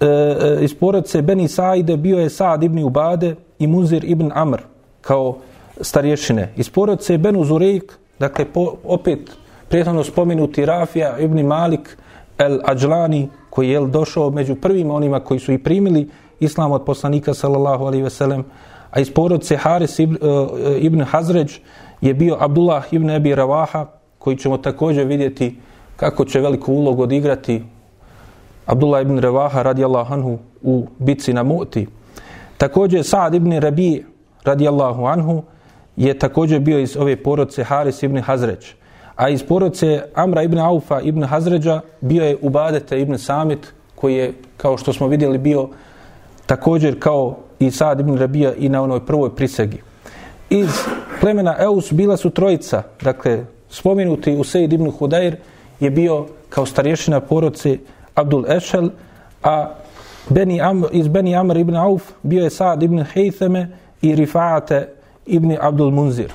[0.00, 4.60] e, e iz porodice Beni Saide bio je Saad ibn Ubade i Muzir ibn Amr
[5.00, 5.36] kao
[5.80, 6.52] starješine.
[6.56, 9.30] Iz porodice Benu Zurejk, dakle po, opet
[9.68, 11.98] prijetno spomenuti Rafija ibn Malik
[12.38, 16.08] el Ađlani koji je došao među prvim onima koji su i primili
[16.40, 18.44] islam od poslanika sallallahu alaihi ve sellem
[18.90, 21.58] a iz porodice Haris ibn, uh, ibn Hazređ
[22.00, 23.86] je bio Abdullah ibn Ebi Ravaha
[24.18, 25.56] koji ćemo također vidjeti
[25.96, 27.62] kako će veliku ulogu odigrati
[28.66, 31.86] Abdullah ibn Ravaha radijallahu anhu u bitci na Mu'ti.
[32.58, 34.04] Također Sa'ad ibn Rabi
[34.44, 35.42] radijallahu anhu
[35.96, 38.74] je također bio iz ove porodce Haris ibn Hazreć.
[39.16, 44.32] A iz porodce Amra ibn Aufa ibn Hazređa bio je Ubadete ibn Samit koji je,
[44.56, 45.68] kao što smo vidjeli, bio
[46.50, 49.78] također kao i Sad ibn Rabija i na onoj prvoj prisegi.
[50.50, 50.68] Iz
[51.20, 55.36] plemena Eus bila su trojica, dakle, spomenuti Useid ibn Hudair
[55.80, 57.78] je bio kao starješina poroci
[58.14, 58.88] Abdul Ešel,
[59.42, 59.74] a
[60.28, 63.68] Beni Amr, iz Beni Amr ibn Auf bio je Sad ibn Hejtheme
[64.02, 64.88] i Rifaate
[65.26, 66.32] ibn Abdul Munzir.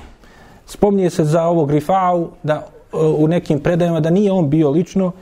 [0.66, 5.12] Spominje se za ovog Rifa'u da e, u nekim predajama da nije on bio lično,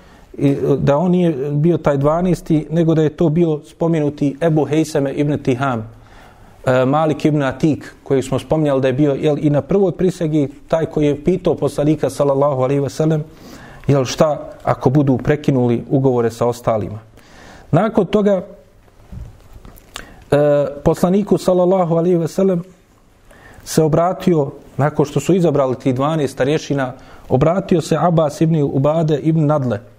[0.79, 2.65] da on nije bio taj 12.
[2.71, 5.91] nego da je to bio spomenuti Ebu Hejseme ibn Tiham,
[6.67, 10.49] e, Malik ibn Atik, koji smo spominjali da je bio jel, i na prvoj prisegi
[10.69, 13.25] taj koji je pitao poslanika sallallahu alaihi ve sellem
[13.87, 16.99] jel šta ako budu prekinuli ugovore sa ostalima.
[17.71, 18.43] Nakon toga
[20.31, 20.37] e,
[20.85, 22.63] poslaniku sallallahu alaihi ve sellem
[23.65, 26.93] se obratio nakon što su izabrali ti 12 starješina
[27.29, 29.94] obratio se Abbas ibn Ubade ibn Nadle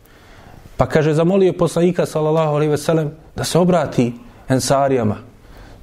[0.77, 4.13] pa kaže zamolio poslanika sallallahu alaihi ve sellem da se obrati
[4.49, 5.15] ensarijama.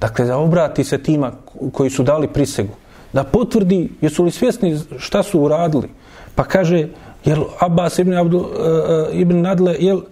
[0.01, 1.31] Dakle da obrati se tima
[1.71, 2.73] koji su dali prisegu.
[3.13, 5.89] Da potvrdi jesu li svjesni šta su uradili.
[6.35, 6.87] Pa kaže
[7.25, 8.45] jel Abbas ibn, Abdu, uh,
[9.11, 10.03] ibn Nadle jel uh,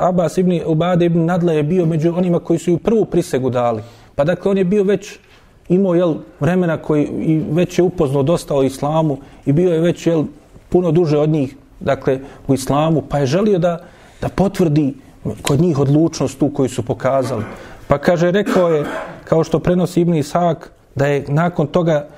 [0.00, 3.82] Abbas ibn Ubade ibn Nadle je bio među onima koji su ju prvu prisegu dali.
[4.14, 5.18] Pa dakle on je bio već
[5.68, 10.06] imao jel, vremena koji i već je upoznao dosta o islamu i bio je već
[10.06, 10.24] jel,
[10.68, 13.78] puno duže od njih dakle, u islamu, pa je želio da,
[14.20, 14.94] da potvrdi
[15.42, 17.44] kod njih odlučnost tu koju su pokazali.
[17.88, 18.84] Pa kaže, rekao je,
[19.24, 22.08] kao što prenosi Ibn Isak, da je nakon toga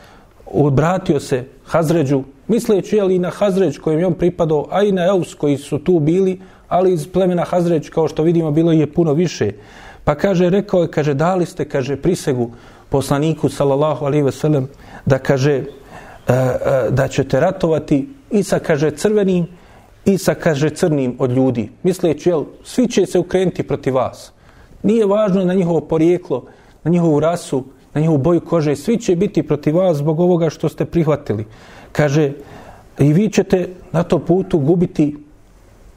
[0.47, 5.07] obratio se Hazređu, misleći je li na Hazređ kojem je on pripadao, a i na
[5.07, 9.13] Eus koji su tu bili, ali iz plemena Hazređ, kao što vidimo, bilo je puno
[9.13, 9.53] više.
[10.05, 12.51] Pa kaže, rekao je, kaže, dali ste, kaže, prisegu
[12.89, 14.69] poslaniku sallallahu alaihi ve sellem
[15.07, 15.63] da kaže e,
[16.33, 19.47] e, da ćete ratovati i sa kaže crvenim
[20.05, 24.33] i sa kaže crnim od ljudi misleći jel svi će se ukrenuti protiv vas.
[24.83, 26.45] Nije važno na njihovo porijeklo
[26.85, 30.69] na njihovu rasu na njihovu boju kože svi će biti protiv vas zbog ovoga što
[30.69, 31.47] ste prihvatili.
[31.93, 32.33] Kaže
[32.99, 35.17] i vi ćete na to putu gubiti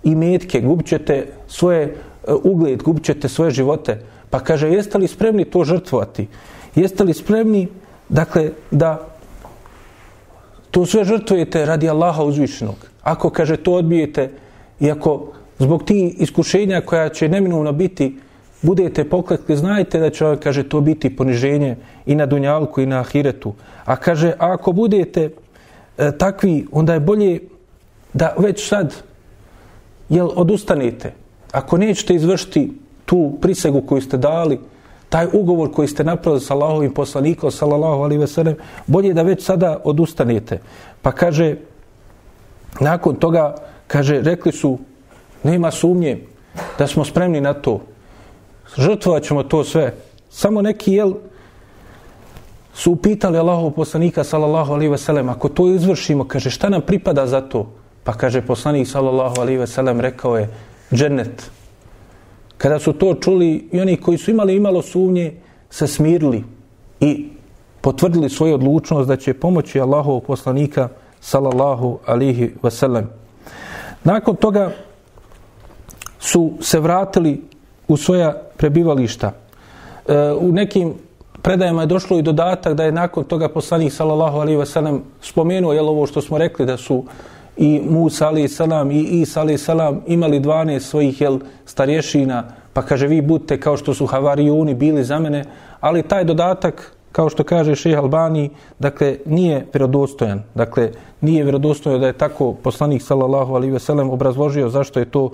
[0.04, 1.94] i metke gubit ćete svoje e,
[2.44, 4.02] ugled gubit ćete svoje živote.
[4.30, 6.28] Pa kaže jeste li spremni to žrtvovati?
[6.76, 7.68] Jeste li spremni
[8.10, 9.08] dakle da
[10.72, 12.93] to sve žrtvujete radi Allaha uzvišenog?
[13.04, 14.32] Ako kaže to odbijete
[14.80, 18.18] i ako zbog ti iskušenja koja će neminovno biti
[18.64, 21.76] budete poklekli, znajte da će kaže to biti poniženje
[22.06, 23.54] i na dunjalku i na ahiretu.
[23.86, 25.30] A kaže, a ako budete
[25.98, 27.40] e, takvi, onda je bolje
[28.14, 28.94] da već sad
[30.10, 31.14] jel, odustanete.
[31.52, 32.72] Ako nećete izvršiti
[33.06, 34.60] tu prisegu koju ste dali,
[35.10, 38.56] taj ugovor koji ste napravili sa Allahovim poslanikom, sallallahu alaihi ve sellem,
[38.88, 40.60] bolje da već sada odustanete.
[41.02, 41.56] Pa kaže,
[42.80, 43.56] nakon toga,
[43.88, 44.78] kaže, rekli su,
[45.44, 46.20] nema sumnje
[46.78, 47.82] da smo spremni na to.
[48.78, 49.94] Žrtvovat ćemo to sve.
[50.30, 51.14] Samo neki, jel,
[52.74, 57.28] su upitali Allahov poslanika, sallallahu alaihi ve sellem, ako to izvršimo, kaže, šta nam pripada
[57.28, 57.68] za to?
[58.04, 60.50] Pa kaže, poslanik, sallallahu alaihi ve sellem, rekao je,
[60.92, 61.52] džennet,
[62.64, 65.34] Kada su to čuli i oni koji su imali imalo sumnje,
[65.70, 66.44] se smirili
[67.00, 67.30] i
[67.82, 73.04] potvrdili svoju odlučnost da će pomoći Allahov poslanika sallallahu sallallahu alihi wasallam.
[74.04, 74.72] Nakon toga
[76.20, 77.42] su se vratili
[77.88, 79.32] u svoja prebivališta.
[80.08, 80.94] E, u nekim
[81.42, 85.90] predajama je došlo i dodatak da je nakon toga poslanik sallallahu alihi wasallam spomenuo jel
[85.90, 87.04] ovo što smo rekli da su
[87.58, 92.44] i Musa alaih salam i Isa alaih salam imali 12 svojih jel, starješina,
[92.74, 95.46] pa kaže vi budite kao što su havarijuni bili za mene,
[95.80, 98.50] ali taj dodatak, kao što kaže šeha Albani,
[98.80, 100.44] dakle, nije vjerodostojan.
[100.56, 100.92] Dakle,
[101.22, 105.30] nije vjerodostojan da je tako poslanik sallallahu alaihi veselem obrazložio zašto je to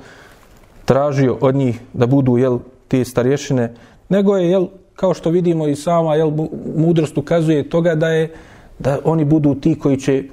[0.85, 3.73] tražio od njih da budu jel, te starješine,
[4.09, 6.31] nego je, jel, kao što vidimo i sama jel,
[6.75, 8.33] mudrost ukazuje toga da je
[8.79, 10.23] da oni budu ti koji će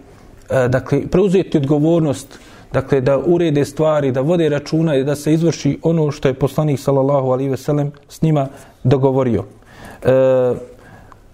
[0.51, 2.39] E, dakle, preuzeti odgovornost,
[2.73, 6.81] dakle, da urede stvari, da vode računa i da se izvrši ono što je poslanik,
[6.81, 8.49] sallallahu alaihi ve sellem, s njima
[8.85, 9.45] dogovorio.
[10.03, 10.13] E,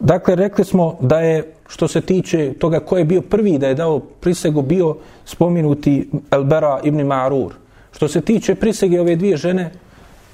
[0.02, 3.74] dakle, rekli smo da je, što se tiče toga ko je bio prvi da je
[3.74, 7.50] dao prisegu, bio spominuti Elbera ibn Ma'rur.
[7.92, 9.70] Što se tiče prisege ove dvije žene,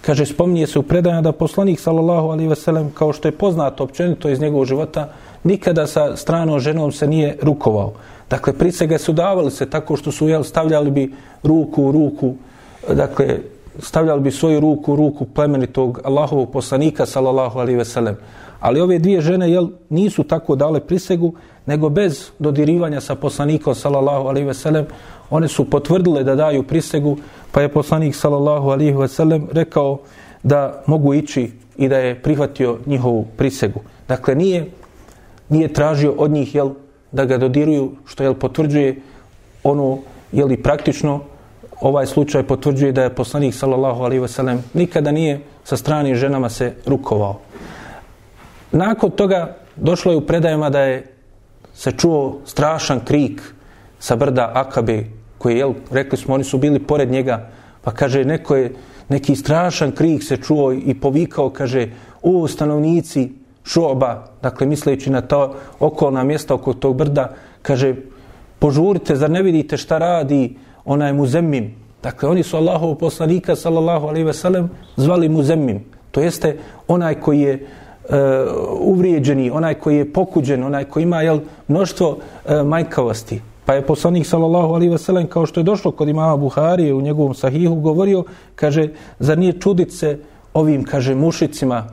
[0.01, 3.85] kaže, spominje se u predanju da poslanik, sallallahu alaihi ve sellem, kao što je poznato
[3.85, 5.09] općenito iz njegovog života,
[5.45, 7.93] nikada sa stranom ženom se nije rukovao.
[8.31, 11.12] Dakle, prisege su davali se tako što su jel, stavljali bi
[11.43, 12.35] ruku u ruku,
[12.95, 13.39] dakle,
[13.79, 18.16] stavljali bi svoju ruku u ruku plemenitog Allahovog poslanika, sallallahu alaihi veselem.
[18.61, 21.33] Ali ove dvije žene jel, nisu tako dale prisegu,
[21.66, 24.87] nego bez dodirivanja sa poslanikom, sallallahu alaihi veselem,
[25.31, 27.16] one su potvrdile da daju prisegu,
[27.53, 29.99] pa je poslanik, sallallahu alaihi veselem, rekao
[30.43, 33.81] da mogu ići i da je prihvatio njihovu prisegu.
[34.09, 34.66] Dakle, nije,
[35.49, 36.70] nije tražio od njih jel,
[37.12, 39.01] da ga dodiruju, što jel, potvrđuje
[39.64, 39.99] ono,
[40.33, 41.20] jeli praktično
[41.81, 46.74] ovaj slučaj potvrđuje da je poslanik sallallahu alaihi wasallam nikada nije sa stranim ženama se
[46.87, 47.41] rukovao.
[48.72, 51.14] Nakon toga došlo je u predajama da je
[51.74, 53.43] se čuo strašan krik
[53.99, 55.05] sa brda Akabe,
[55.39, 57.51] koji, je, rekli smo, oni su bili pored njega,
[57.83, 58.72] pa kaže, neko je,
[59.09, 61.89] neki strašan krik se čuo i povikao, kaže,
[62.22, 63.31] u stanovnici
[63.64, 67.95] šoba, dakle, misleći na to okolna mjesta oko tog brda, kaže,
[68.59, 70.57] požurite, zar ne vidite šta radi
[70.89, 71.74] onaj muzemmim?
[72.03, 75.84] Dakle, oni su Allahov poslanika, sallallahu alaihi ve sellem, zvali muzemmim.
[76.11, 76.57] To jeste
[76.89, 77.55] onaj koji je
[78.09, 78.16] uh,
[78.80, 83.41] uvrijeđeni, onaj koji je pokuđen, onaj koji ima jel, mnoštvo eh, uh, majkavosti.
[83.64, 87.01] Pa je poslanik sallallahu alaihi ve sellem kao što je došlo kod imama Buhari u
[87.01, 88.24] njegovom sahihu govorio,
[88.55, 90.18] kaže, zar nije čudit se
[90.55, 91.84] ovim, kaže, mušicima,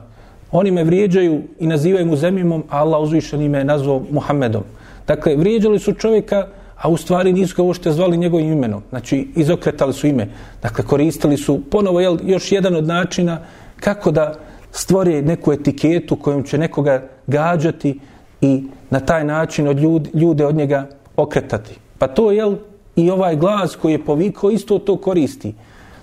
[0.52, 4.62] oni me vrijeđaju i nazivaju mu zemimom, a Allah uzvišen ime je nazvao Muhammedom.
[5.06, 6.46] Dakle, vrijeđali su čovjeka,
[6.76, 8.82] a u stvari nisu ga uopšte zvali njegovim imenom.
[8.90, 10.28] Znači, izokretali su ime.
[10.62, 13.40] Dakle, koristili su ponovo jel, još jedan od načina
[13.80, 14.34] kako da
[14.72, 18.00] stvore neku etiketu kojom će nekoga gađati
[18.40, 21.78] i na taj način od ljudi, ljude od njega okretati.
[21.98, 22.56] Pa to je
[22.96, 25.54] i ovaj glas koji je povikao isto to koristi.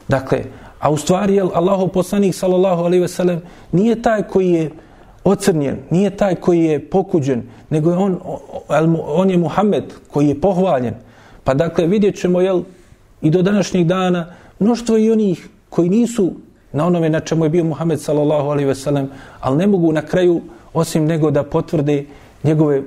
[0.08, 0.44] Dakle,
[0.80, 4.72] a u stvari je Allahov poslanik sallallahu alejhi ve sellem nije taj koji je
[5.24, 8.20] ocrnjen, nije taj koji je pokuđen, nego je on,
[9.08, 10.94] on je Muhammed koji je pohvaljen.
[11.44, 12.62] Pa dakle, vidjet ćemo, jel,
[13.22, 16.32] i do današnjeg dana, mnoštvo i onih koji nisu
[16.74, 19.10] na onome na čemu je bio Muhammed sallallahu alaihi ve sellem,
[19.40, 20.42] ali ne mogu na kraju,
[20.74, 22.06] osim nego da potvrde
[22.44, 22.82] njegove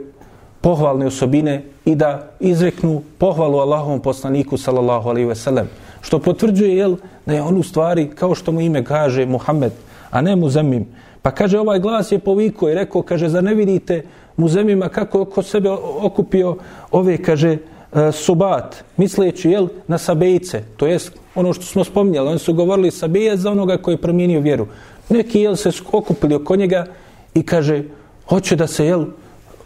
[0.61, 5.69] pohvalne osobine i da izreknu pohvalu Allahovom poslaniku sallallahu alaihi ve sellem.
[6.01, 9.73] Što potvrđuje, jel, da je on u stvari, kao što mu ime kaže, Muhammed,
[10.11, 10.87] a ne mu zemim.
[11.27, 14.03] Pa kaže, ovaj glas je povikao i rekao, kaže, za ne vidite
[14.37, 15.71] mu zemima kako oko sebe
[16.01, 16.57] okupio
[16.91, 22.39] ove, kaže, e, subat, misleći, jel, na sabejce, to jest ono što smo spominjali, oni
[22.39, 24.67] su govorili sabejac za onoga koji je promijenio vjeru.
[25.09, 26.87] Neki, jel, se okupili oko njega
[27.35, 27.83] i kaže,
[28.29, 29.05] hoće da se, jel,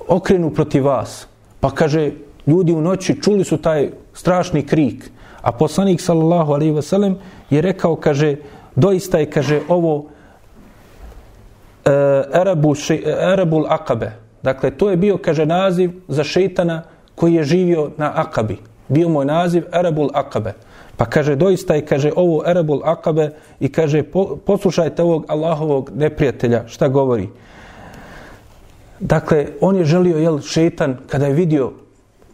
[0.08, 1.26] okrenu protiv vas.
[1.60, 2.10] Pa kaže,
[2.46, 5.10] ljudi u noći čuli su taj strašni krik.
[5.42, 7.18] A poslanik, sallallahu alaihi ve sellem,
[7.50, 8.36] je rekao, kaže,
[8.76, 10.06] doista je, kaže, ovo
[11.84, 12.76] Erebul
[13.20, 14.12] Arabu, Akabe.
[14.42, 16.82] Dakle, to je bio, kaže, naziv za šeitana
[17.14, 18.56] koji je živio na Akabi.
[18.88, 20.52] Bio mu je naziv Erebul Akabe.
[20.96, 26.68] Pa kaže, doista je, kaže, ovo Erebul Akabe i kaže, po, poslušajte ovog Allahovog neprijatelja,
[26.68, 27.28] šta govori.
[29.00, 31.72] Dakle, on je želio, jel, šeitan, kada je vidio,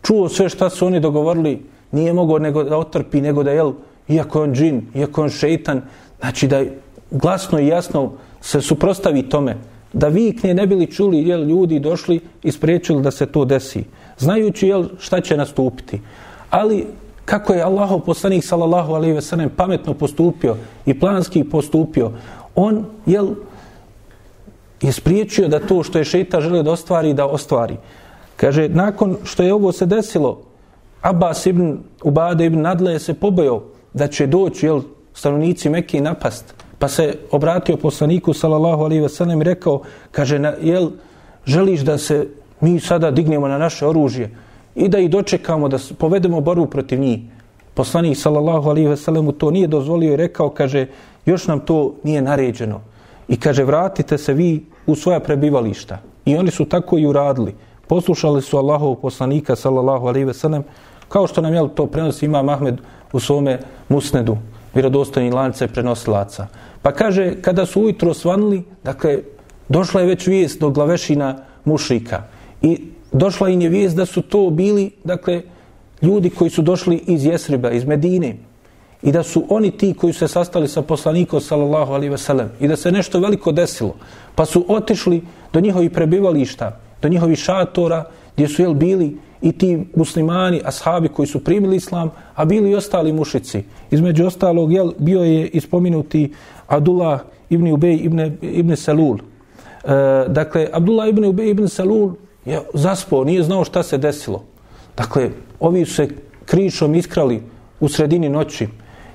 [0.03, 3.73] čuo sve šta su oni dogovorili, nije mogao nego da otrpi, nego da, jel,
[4.09, 5.83] iako on džin, iako on šeitan,
[6.21, 6.63] znači da
[7.11, 8.13] glasno i jasno
[8.47, 9.57] se suprostavi tome,
[9.93, 13.85] da vikne ne bili čuli, jel, ljudi došli i spriječili da se to desi,
[14.19, 16.01] znajući, jel, šta će nastupiti.
[16.51, 16.87] Ali,
[17.25, 22.13] kako je Allahov poslanik, sallallahu alejhi ve sellem, pametno postupio i planski postupio,
[22.55, 23.35] on, jel,
[24.83, 27.77] je spriječio da to što je šeita želio da ostvari, da ostvari.
[28.37, 30.39] Kaže, nakon što je ovo se desilo,
[31.03, 33.63] Abbas ibn Ubade ibn Nadle je se pobojao
[33.95, 34.83] da će doći jel,
[35.15, 36.55] stanovnici Mekke napast.
[36.79, 40.91] Pa se obratio poslaniku sallallahu alaihi ve sellem i rekao, kaže, na, jel,
[41.47, 42.29] želiš da se
[42.61, 44.31] mi sada dignemo na naše oružje
[44.75, 47.21] i da ih dočekamo, da povedemo borbu protiv njih.
[47.75, 50.87] Poslanik sallallahu alaihi ve sellemu to nije dozvolio i rekao, kaže,
[51.27, 52.81] još nam to nije naređeno.
[53.29, 55.99] I kaže, vratite se vi u svoja prebivališta.
[56.25, 57.55] I oni su tako i uradili.
[57.87, 60.65] Poslušali su Allahov poslanika, sallallahu alaihi ve sellem,
[61.09, 62.81] kao što nam je to prenosi ima Ahmed
[63.13, 63.59] u svome
[63.89, 64.37] musnedu,
[64.77, 66.47] vjerodostojni lance prenosilaca.
[66.83, 69.19] Pa kaže, kada su ujutro svanili, dakle,
[69.69, 72.23] došla je već vijest do glavešina mušika.
[72.63, 75.43] I došla im je vijest da su to bili, dakle,
[76.03, 78.37] ljudi koji su došli iz Jesriba, iz Medine.
[79.03, 82.51] I da su oni ti koji su se sastali sa poslanikom, sallallahu alaihi ve sellem.
[82.61, 83.97] I da se nešto veliko desilo.
[84.35, 85.23] Pa su otišli
[85.53, 88.05] do njihovih prebivališta, do njihovih šatora,
[88.35, 89.17] gdje su jel bili
[89.47, 93.63] i ti muslimani, ashabi koji su primili islam, a bili i ostali mušici.
[93.91, 96.33] Između ostalog, jel, bio je ispominuti
[96.67, 97.21] Abdullah
[97.51, 99.19] ibn Ubej ibn, ibn Salul.
[99.19, 102.13] E, dakle, Abdullah ibn Ubej ibn Salul
[102.45, 104.43] je zaspao, nije znao šta se desilo.
[104.97, 105.31] Dakle,
[105.61, 106.09] ovi su se
[106.45, 107.43] krišom iskrali
[107.81, 108.69] u sredini noći.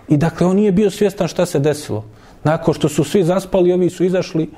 [0.09, 2.05] I dakle, on nije bio svjestan šta se desilo.
[2.43, 4.49] Nakon što su svi zaspali, ovi su izašli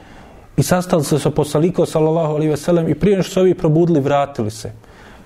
[0.57, 3.99] i sastali se sa poslanikom, sallallahu alaihi ve sellem, i prije što su ovi probudili,
[3.99, 4.71] vratili se.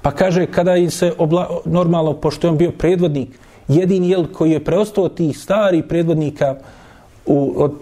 [0.07, 3.29] Pa kaže, kada im se obla, normalno, pošto je on bio predvodnik,
[3.67, 6.55] jedini jel koji je preostao tih stari predvodnika
[7.25, 7.73] u, od,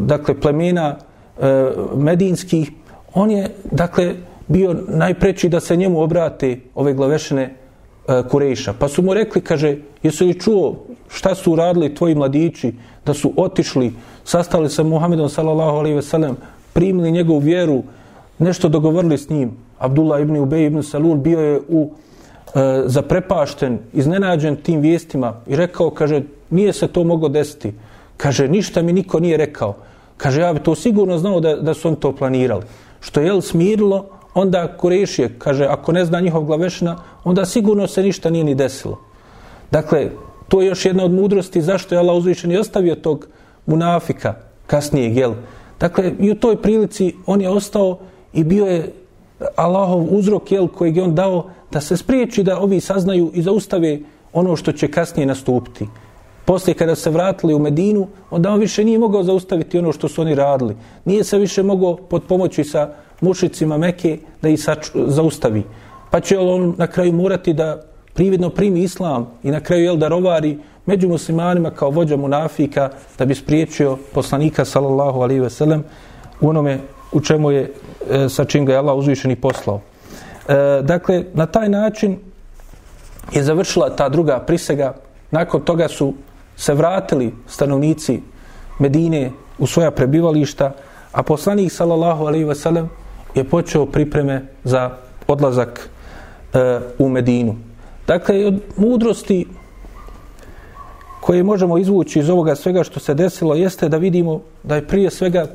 [0.00, 2.70] dakle, plemena e, medinskih,
[3.14, 4.14] on je, dakle,
[4.46, 8.74] bio najpreći da se njemu obrate ove glavešene e, Kurejša.
[8.78, 12.74] Pa su mu rekli, kaže, jesu li čuo šta su uradili tvoji mladići,
[13.06, 13.92] da su otišli,
[14.24, 16.36] sastali se Muhammedom sallallahu alaihi ve sellem,
[16.72, 17.82] primili njegovu vjeru,
[18.38, 19.56] nešto dogovorili s njim.
[19.78, 21.90] Abdullah ibn Ubej ibn Salul bio je u
[22.54, 27.72] e, zaprepašten, iznenađen tim vijestima i rekao, kaže, nije se to moglo desiti.
[28.16, 29.74] Kaže, ništa mi niko nije rekao.
[30.16, 32.62] Kaže, ja bi to sigurno znao da, da su on to planirali.
[33.00, 38.02] Što je jel smirilo, onda Kurešije, kaže, ako ne zna njihov glavešina, onda sigurno se
[38.02, 38.98] ništa nije ni desilo.
[39.70, 40.10] Dakle,
[40.48, 43.26] to je još jedna od mudrosti zašto je Allah uzvišen i ostavio tog
[43.66, 44.34] munafika
[44.66, 45.34] kasnije, jel?
[45.80, 47.98] Dakle, i u toj prilici on je ostao
[48.32, 48.92] i bio je
[49.56, 53.98] Allahov uzrok, jel, kojeg je on dao da se spriječi da ovi saznaju i zaustave
[54.32, 55.88] ono što će kasnije nastupiti.
[56.44, 60.22] Poslije kada se vratili u Medinu, onda on više nije mogao zaustaviti ono što su
[60.22, 60.76] oni radili.
[61.04, 64.60] Nije se više mogao pod pomoći sa mušicima Meke da ih
[64.94, 65.62] zaustavi.
[66.10, 67.82] Pa će on na kraju morati da
[68.14, 73.24] prividno primi islam i na kraju jel da rovari među muslimanima kao vođa munafika da
[73.24, 75.84] bi spriječio poslanika sallallahu alaihi ve sellem
[76.40, 76.78] u onome
[77.12, 77.72] u čemu je
[78.10, 79.80] E, sa čim ga je Allah uzvišeni poslao.
[80.48, 82.18] E, dakle, na taj način
[83.32, 84.94] je završila ta druga prisega.
[85.30, 86.14] Nakon toga su
[86.56, 88.20] se vratili stanovnici
[88.78, 90.72] Medine u svoja prebivališta,
[91.12, 92.88] a poslanik sallallahu alaihi ve sellem
[93.34, 94.90] je počeo pripreme za
[95.28, 95.88] odlazak
[96.54, 97.56] e, u Medinu.
[98.06, 99.46] Dakle, od mudrosti
[101.20, 105.10] koje možemo izvući iz ovoga svega što se desilo jeste da vidimo da je prije
[105.10, 105.46] svega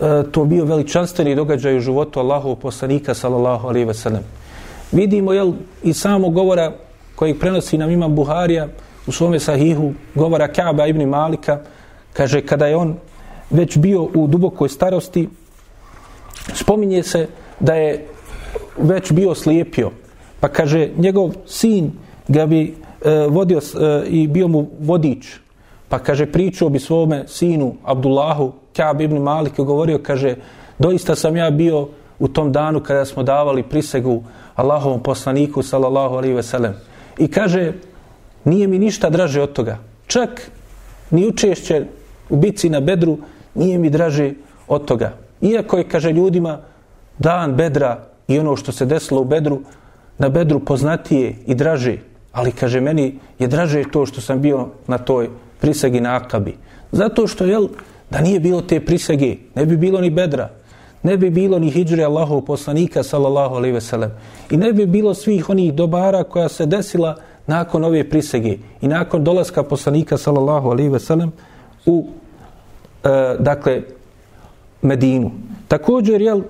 [0.00, 4.22] E, to bio veličanstveni događaj u životu Allahov poslanika sallallahu alaihi ve sellem.
[4.92, 6.72] Vidimo jel, i samo govora
[7.14, 8.68] kojeg prenosi nam imam Buharija
[9.06, 11.60] u svome sahihu, govora Kaaba ibn Malika,
[12.12, 12.96] kaže kada je on
[13.50, 15.28] već bio u dubokoj starosti,
[16.54, 17.26] spominje se
[17.60, 18.06] da je
[18.78, 19.90] već bio slijepio.
[20.40, 21.92] Pa kaže, njegov sin
[22.28, 22.74] ga bi
[23.04, 25.36] e, vodio e, i bio mu vodič.
[25.88, 30.36] Pa kaže, pričao bi svome sinu Abdullahu, Kaab ibn Malik, je govorio, kaže,
[30.78, 34.22] doista sam ja bio u tom danu kada smo davali prisegu
[34.54, 36.74] Allahovom poslaniku, sallallahu alaihi ve sellem.
[37.18, 37.72] I kaže,
[38.44, 39.78] nije mi ništa draže od toga.
[40.06, 40.50] Čak
[41.10, 41.84] ni učešće
[42.30, 43.18] u bici na bedru
[43.54, 44.32] nije mi draže
[44.68, 45.12] od toga.
[45.40, 46.58] Iako je, kaže ljudima,
[47.18, 49.60] dan bedra i ono što se desilo u bedru,
[50.18, 51.96] na bedru poznatije i draže,
[52.32, 55.28] ali kaže meni je draže to što sam bio na toj
[55.60, 56.56] prisegi na Akabi.
[56.92, 57.68] Zato što, jel,
[58.10, 60.50] da nije bilo te prisege, ne bi bilo ni bedra,
[61.02, 64.10] ne bi bilo ni hijđre Allahov poslanika, sallallahu alaihi ve sellem,
[64.50, 69.24] i ne bi bilo svih onih dobara koja se desila nakon ove prisege i nakon
[69.24, 71.32] dolaska poslanika, sallallahu alaihi ve sellem,
[71.86, 72.06] u,
[73.04, 73.82] e, dakle,
[74.82, 75.30] Medinu.
[75.68, 76.42] Također, jel,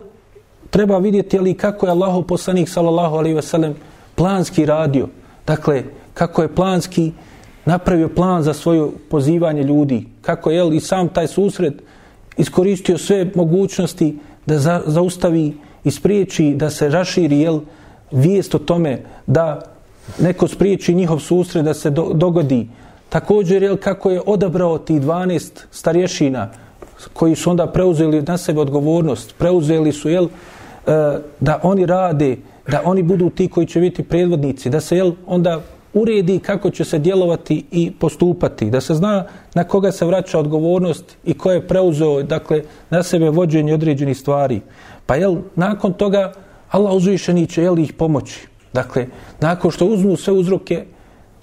[0.71, 3.75] treba vidjeti ali kako je Allahov poslanik sallallahu alejhi ve sellem
[4.15, 5.09] planski radio.
[5.47, 5.83] Dakle,
[6.15, 7.13] kako je planski
[7.65, 10.07] napravio plan za svoje pozivanje ljudi.
[10.21, 11.75] Kako je i sam taj susret
[12.37, 17.61] iskoristio sve mogućnosti da za, zaustavi i spriječi da se raširi jel,
[18.11, 19.61] vijest o tome da
[20.19, 22.69] neko spriječi njihov susret da se do, dogodi.
[23.09, 26.51] Također, jel, kako je odabrao tih 12 starješina
[27.13, 32.37] koji su onda preuzeli na sebe odgovornost, preuzeli su, jel, eh, da oni rade,
[32.69, 35.61] da oni budu ti koji će biti predvodnici, da se jel, onda
[35.95, 39.25] uredi kako će se djelovati i postupati, da se zna
[39.55, 44.61] na koga se vraća odgovornost i ko je preuzeo dakle, na sebe vođenje određenih stvari.
[45.07, 46.33] Pa jel, nakon toga
[46.71, 48.47] Allah uzvišeni će jel, ih pomoći.
[48.73, 49.07] Dakle,
[49.41, 50.85] nakon što uzmu sve uzroke,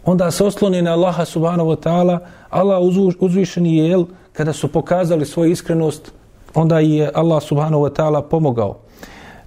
[0.05, 2.19] onda se osloni na Allaha subhanahu wa ta'ala,
[2.49, 2.79] Allah
[3.19, 6.11] uzvišeni je, jel, kada su pokazali svoju iskrenost,
[6.53, 8.77] onda je Allah subhanahu wa ta'ala pomogao.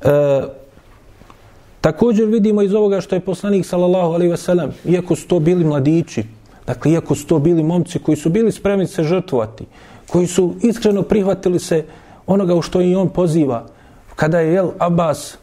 [0.03, 0.60] E,
[1.81, 6.25] također vidimo iz ovoga što je poslanik sallallahu alaihi wasallam, iako su to bili mladići,
[6.67, 9.65] dakle iako su to bili momci koji su bili spremni se žrtvovati,
[10.09, 11.85] koji su iskreno prihvatili se
[12.27, 13.67] onoga u što i on poziva,
[14.17, 15.39] kada je jel Abbas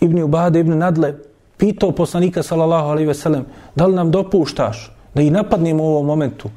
[0.00, 1.14] ibn Ubade ibn Nadle
[1.56, 3.42] pitao poslanika sallallahu alaihi wasallam,
[3.74, 6.48] da li nam dopuštaš da i napadnemo u ovom momentu,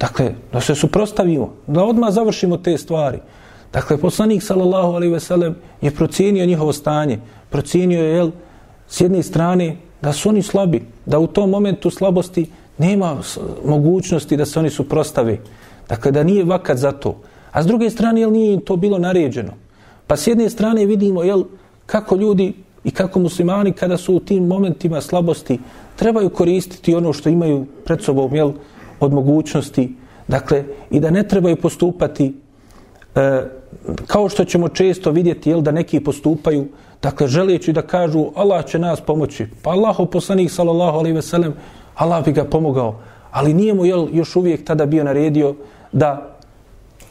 [0.00, 3.18] dakle da se suprostavimo, da odmah završimo te stvari.
[3.72, 7.18] Dakle, poslanik sallallahu alaihi ve sellem je procijenio njihovo stanje.
[7.50, 8.30] Procijenio je, jel,
[8.90, 12.46] s jedne strane, da su oni slabi, da u tom momentu slabosti
[12.78, 13.16] nema
[13.64, 15.38] mogućnosti da se oni suprostave,
[15.90, 17.16] Dakle, da nije vakat za to.
[17.52, 19.52] A s druge strane, jel, nije to bilo naređeno.
[20.06, 21.44] Pa s jedne strane vidimo, jel,
[21.86, 22.52] kako ljudi
[22.84, 25.58] i kako muslimani kada su u tim momentima slabosti
[25.96, 28.52] trebaju koristiti ono što imaju pred sobom, jel,
[29.00, 29.94] od mogućnosti.
[30.28, 32.34] Dakle, i da ne trebaju postupati
[33.14, 33.42] e,
[34.06, 36.68] kao što ćemo često vidjeti, jel, da neki postupaju,
[37.02, 39.46] dakle, želeći da kažu Allah će nas pomoći.
[39.62, 41.54] Pa Allaho poslanik, sallallahu alaihi ve sellem,
[41.94, 42.94] Allah bi ga pomogao.
[43.30, 45.54] Ali nije mu, jel, još uvijek tada bio naredio
[45.92, 46.36] da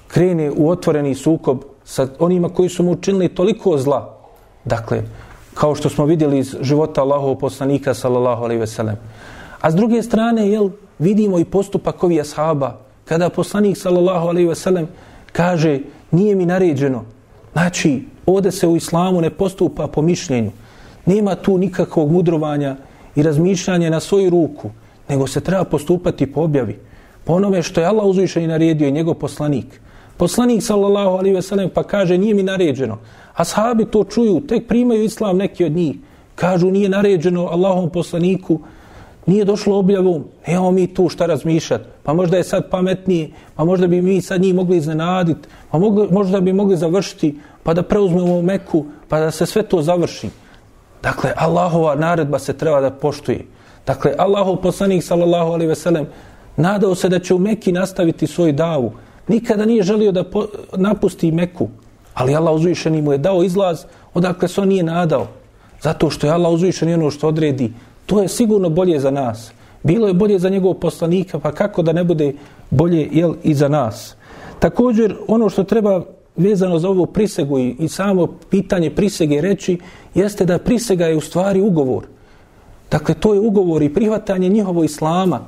[0.08, 4.18] krene u otvoreni sukob sa onima koji su mu učinili toliko zla.
[4.66, 5.04] Dakle,
[5.54, 8.96] kao što smo vidjeli iz života Allahov poslanika, sallallahu alaihi ve sellem.
[9.62, 10.70] A s druge strane, jel,
[11.00, 14.88] vidimo i postupak ovih ashaba, kada poslanik, sallallahu alaihi ve sellem,
[15.32, 15.80] kaže,
[16.12, 17.06] nije mi naređeno.
[17.54, 20.52] Znači, ovdje se u islamu ne postupa po mišljenju.
[21.06, 22.76] Nema tu nikakvog mudrovanja
[23.16, 24.70] i razmišljanja na svoju ruku,
[25.10, 26.80] nego se treba postupati po objavi.
[27.24, 29.82] Po onome što je Allah uzvišen i naredio i njegov poslanik.
[30.18, 32.98] Poslanik, sallallahu alaihi ve sellem, pa kaže, nije mi naređeno.
[33.34, 35.96] A sahabi to čuju, tek primaju islam neki od njih.
[36.36, 38.60] Kažu, nije naređeno Allahom poslaniku,
[39.30, 41.86] nije došlo objavom, nemamo mi tu šta razmišljati.
[42.04, 46.08] Pa možda je sad pametniji, pa možda bi mi sad njih mogli iznenaditi, pa mogli,
[46.12, 50.30] možda bi mogli završiti, pa da preuzmemo Meku, pa da se sve to završi.
[51.04, 53.46] Dakle, Allahova naredba se treba da poštuje.
[53.88, 56.08] Dakle, Allahov poslanik, sallallahu alaihi veselem,
[56.58, 58.92] nadao se da će u Meki nastaviti svoj davu.
[59.28, 61.70] Nikada nije želio da po, napusti Meku.
[62.14, 65.28] Ali Allah uzvišeni mu je dao izlaz, odakle se on nije nadao.
[65.82, 67.72] Zato što je Allah uzvišeni ono što odredi,
[68.10, 69.52] to je sigurno bolje za nas.
[69.84, 72.34] Bilo je bolje za njegov poslanika, pa kako da ne bude
[72.70, 74.16] bolje jel, i za nas.
[74.60, 76.02] Također, ono što treba
[76.36, 79.78] vezano za ovu prisegu i, i samo pitanje prisege reći,
[80.16, 82.08] jeste da prisega je u stvari ugovor.
[82.92, 85.40] Dakle, to je ugovor i prihvatanje njihovo islama.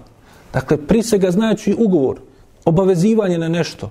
[0.53, 2.19] Dakle, prisega znači ugovor,
[2.65, 3.89] obavezivanje na nešto.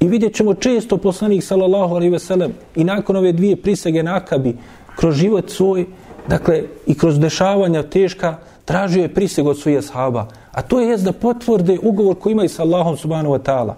[0.00, 4.56] I vidjet ćemo često poslanik sallallahu alaihi veselem i nakon ove dvije prisege nakabi
[4.96, 5.86] kroz život svoj,
[6.28, 10.26] dakle i kroz dešavanja teška, tražio je priseg od svojih ashaba.
[10.52, 13.74] A to je jest da potvrde ugovor koji imaju sa Allahom subhanahu wa ta'ala.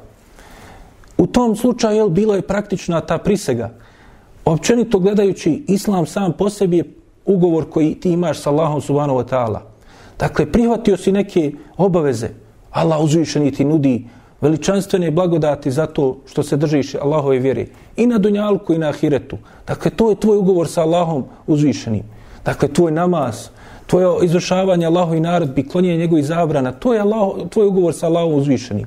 [1.18, 3.70] U tom slučaju jel, bilo je praktična ta prisega.
[4.44, 6.84] Općenito gledajući, islam sam po sebi je
[7.26, 9.60] ugovor koji ti imaš sa Allahom subhanahu wa ta'ala.
[10.18, 12.28] Dakle, prihvatio si neke obaveze.
[12.70, 14.06] Allah uzvišeni ti nudi
[14.40, 17.66] veličanstvene blagodati za to što se držiš Allahove vjere
[17.96, 19.38] i na dunjalku i na ahiretu.
[19.66, 22.02] Dakle, to je tvoj ugovor sa Allahom uzvišenim.
[22.44, 23.48] Dakle, tvoj namaz,
[23.86, 28.86] tvoje izvršavanje Allahovi naredbi, klonjenje njegovih zabrana, to je Allah, tvoj ugovor sa Allahom uzvišenim.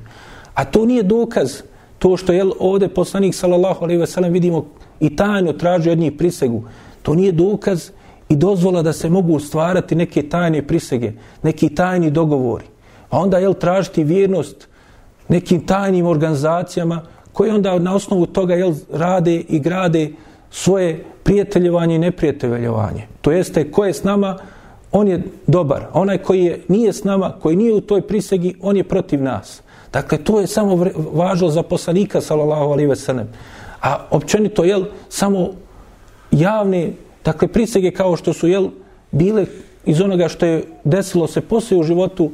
[0.54, 1.62] A to nije dokaz
[2.00, 4.66] to što je ovdje poslanik sallallahu alaihi ve sellem vidimo
[5.00, 6.64] i tajno traži od njih prisegu.
[7.02, 7.90] To nije dokaz
[8.30, 12.66] i dozvola da se mogu stvarati neke tajne prisege, neki tajni dogovori.
[13.10, 14.68] A onda je tražiti vjernost
[15.28, 17.02] nekim tajnim organizacijama
[17.34, 20.12] koje onda na osnovu toga jel, rade i grade
[20.52, 23.08] svoje prijateljevanje i neprijateljevanje.
[23.22, 24.38] To jeste, ko je s nama,
[24.92, 25.88] on je dobar.
[25.94, 29.62] Onaj koji je, nije s nama, koji nije u toj prisegi, on je protiv nas.
[29.94, 33.28] Dakle, to je samo važno za poslanika, sallallahu alaihi ve sellem.
[33.82, 35.50] A općenito, jel, samo
[36.32, 36.92] javne,
[37.26, 38.70] dakle, prisege kao što su, jel,
[39.12, 39.46] bile
[39.86, 42.32] iz onoga što je desilo se poslije u životu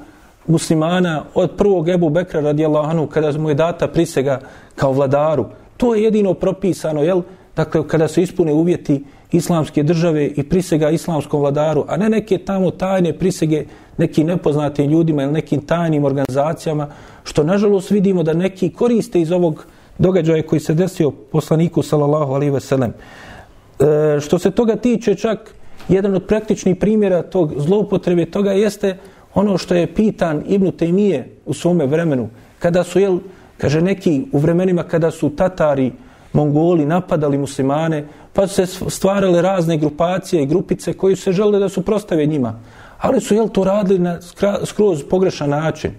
[0.48, 4.40] muslimana od prvog Ebu Bekra radijallahu anhu kada mu je data prisega
[4.76, 5.46] kao vladaru.
[5.78, 7.22] To je jedino propisano, jel?
[7.56, 12.72] Dakle, kada se ispune uvjeti islamske države i prisega islamskom vladaru, a ne neke tamo
[12.72, 13.66] tajne prisege
[13.98, 16.88] nekim nepoznatim ljudima ili nekim tajnim organizacijama,
[17.24, 19.66] što nažalost vidimo da neki koriste iz ovog
[19.98, 22.94] događaja koji se desio poslaniku sallallahu alaihi veselem.
[22.94, 25.56] E, što se toga tiče, čak
[25.90, 28.98] jedan od praktičnih primjera tog zloupotrebe toga jeste
[29.34, 33.20] ono što je pitan Ibn Taymije u svome vremenu, kada su, jel,
[33.58, 35.92] kaže neki u vremenima kada su Tatari,
[36.34, 41.82] Mongoli napadali muslimane, pa se stvarale razne grupacije i grupice koji se žele da su
[41.82, 42.60] prostave njima.
[42.98, 44.20] Ali su jel, to radili na
[44.66, 45.92] skroz pogrešan način.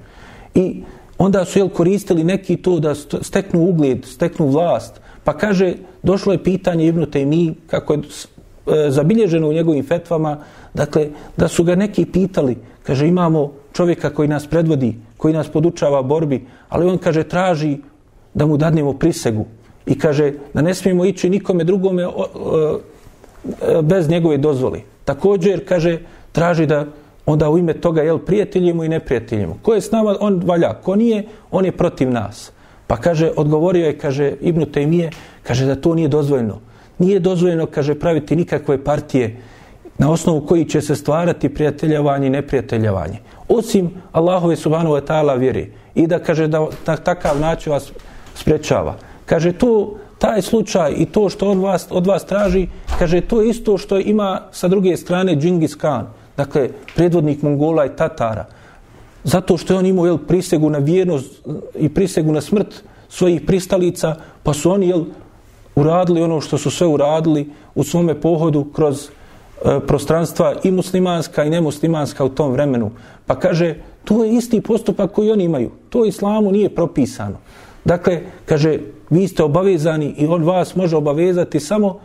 [0.54, 0.82] I
[1.18, 5.00] onda su jel, koristili neki to da steknu ugled, steknu vlast.
[5.24, 10.38] Pa kaže, došlo je pitanje Ibn Taymije, kako je e, zabilježeno u njegovim fetvama,
[10.74, 16.02] dakle, da su ga neki pitali, Kaže, imamo čovjeka koji nas predvodi, koji nas podučava
[16.02, 17.78] borbi, ali on, kaže, traži
[18.34, 19.46] da mu dadnemo prisegu.
[19.86, 22.08] I kaže, da ne smijemo ići nikome drugome e,
[23.82, 24.82] bez njegove dozvoli.
[25.04, 25.98] Također, kaže,
[26.32, 26.86] traži da
[27.26, 29.58] onda u ime toga, jel, prijateljimo i neprijateljimo.
[29.62, 30.74] Ko je s nama, on valja.
[30.74, 32.52] Ko nije, on je protiv nas.
[32.86, 35.10] Pa kaže, odgovorio je, kaže, Ibnu Tejmije,
[35.42, 36.58] kaže da to nije dozvoljeno.
[36.98, 39.36] Nije dozvoljeno, kaže, praviti nikakve partije,
[39.98, 43.18] na osnovu koji će se stvarati prijateljavanje i neprijateljavanje.
[43.48, 45.72] Osim Allahove subhanahu wa ta'ala vjeri.
[45.94, 47.92] I da kaže da na takav način vas
[48.34, 48.96] sprečava.
[49.32, 52.66] Kaže to, taj slučaj i to što on vas, od vas traži,
[52.98, 56.12] kaže to isto što ima sa druge strane Džingis Khan.
[56.36, 58.44] Dakle, predvodnik Mongola i Tatara.
[59.24, 63.40] Zato što je on imao jel, prisegu na vjernost eh, i prisegu na smrt svojih
[63.46, 65.04] pristalica, pa su oni jel,
[65.74, 71.50] uradili ono što su sve uradili u svome pohodu kroz e, prostranstva i muslimanska i
[71.50, 72.90] nemuslimanska u tom vremenu.
[73.26, 75.70] Pa kaže, to je isti postupak koji oni imaju.
[75.88, 77.38] To islamu nije propisano.
[77.84, 78.78] Dakle, kaže,
[79.12, 81.98] vi ste obavezani i on vas može obavezati samo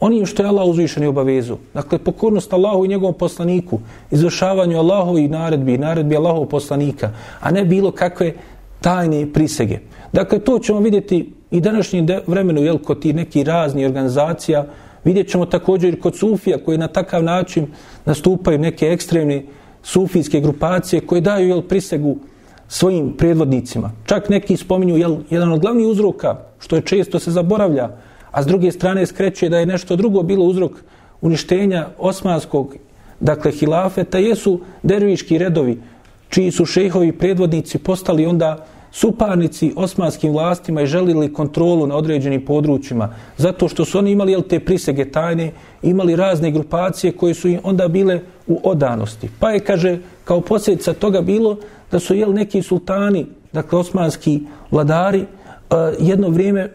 [0.00, 1.56] onim što je Allah uzvišeni obavezu.
[1.74, 3.78] Dakle, pokornost Allahu i njegovom poslaniku,
[4.10, 7.10] izvršavanju Allahu i naredbi, naredbi Allahov poslanika,
[7.40, 8.32] a ne bilo kakve
[8.80, 9.78] tajne prisege.
[10.12, 14.66] Dakle, to ćemo vidjeti i današnjim vremenu, jel, kod ti neki razni organizacija,
[15.04, 17.66] vidjet ćemo također i kod Sufija koji na takav način
[18.04, 19.44] nastupaju neke ekstremne
[19.82, 22.16] sufijske grupacije koje daju jel, prisegu
[22.74, 23.90] svojim predvodnicima.
[24.04, 27.88] Čak neki spominju jel, jedan od glavnih uzroka, što je često se zaboravlja,
[28.30, 30.72] a s druge strane skreće da je nešto drugo bilo uzrok
[31.20, 32.74] uništenja osmanskog,
[33.20, 35.78] dakle, hilafeta, jesu derviški redovi,
[36.28, 43.14] čiji su šehovi predvodnici postali onda suparnici osmanskim vlastima i želili kontrolu na određenim područjima,
[43.36, 45.50] zato što su oni imali jel, te prisege tajne,
[45.82, 49.28] imali razne grupacije koje su im onda bile u odanosti.
[49.40, 51.56] Pa je, kaže, kao posljedica toga bilo
[51.90, 54.40] da su jel, neki sultani, dakle osmanski
[54.70, 55.26] vladari, e,
[55.98, 56.70] jedno vrijeme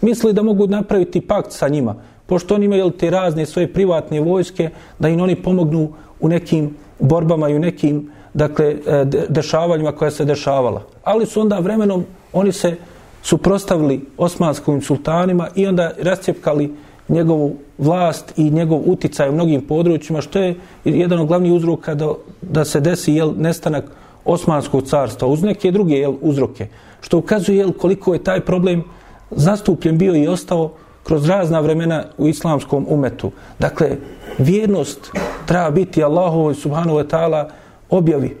[0.00, 1.94] mislili da mogu napraviti pakt sa njima,
[2.26, 7.48] pošto oni imaju te razne svoje privatne vojske, da im oni pomognu u nekim borbama
[7.48, 10.82] i u nekim dakle, e, dešavanjima koja se dešavala.
[11.04, 12.76] Ali su onda vremenom oni se
[13.22, 16.74] suprostavili osmanskim sultanima i onda rascijepkali
[17.08, 22.12] njegovu vlast i njegov uticaj u mnogim područjima, što je jedan od glavnih uzroka da,
[22.42, 23.84] da se desi jel, nestanak
[24.24, 26.66] osmanskog carstva uz neke druge jel, uzroke.
[27.00, 28.84] Što ukazuje jel, koliko je taj problem
[29.30, 30.72] zastupljen bio i ostao
[31.04, 33.30] kroz razna vremena u islamskom umetu.
[33.58, 33.96] Dakle,
[34.38, 35.10] vjernost
[35.46, 37.48] treba biti Allahovoj subhanahu wa ta'ala
[37.92, 38.36] objavi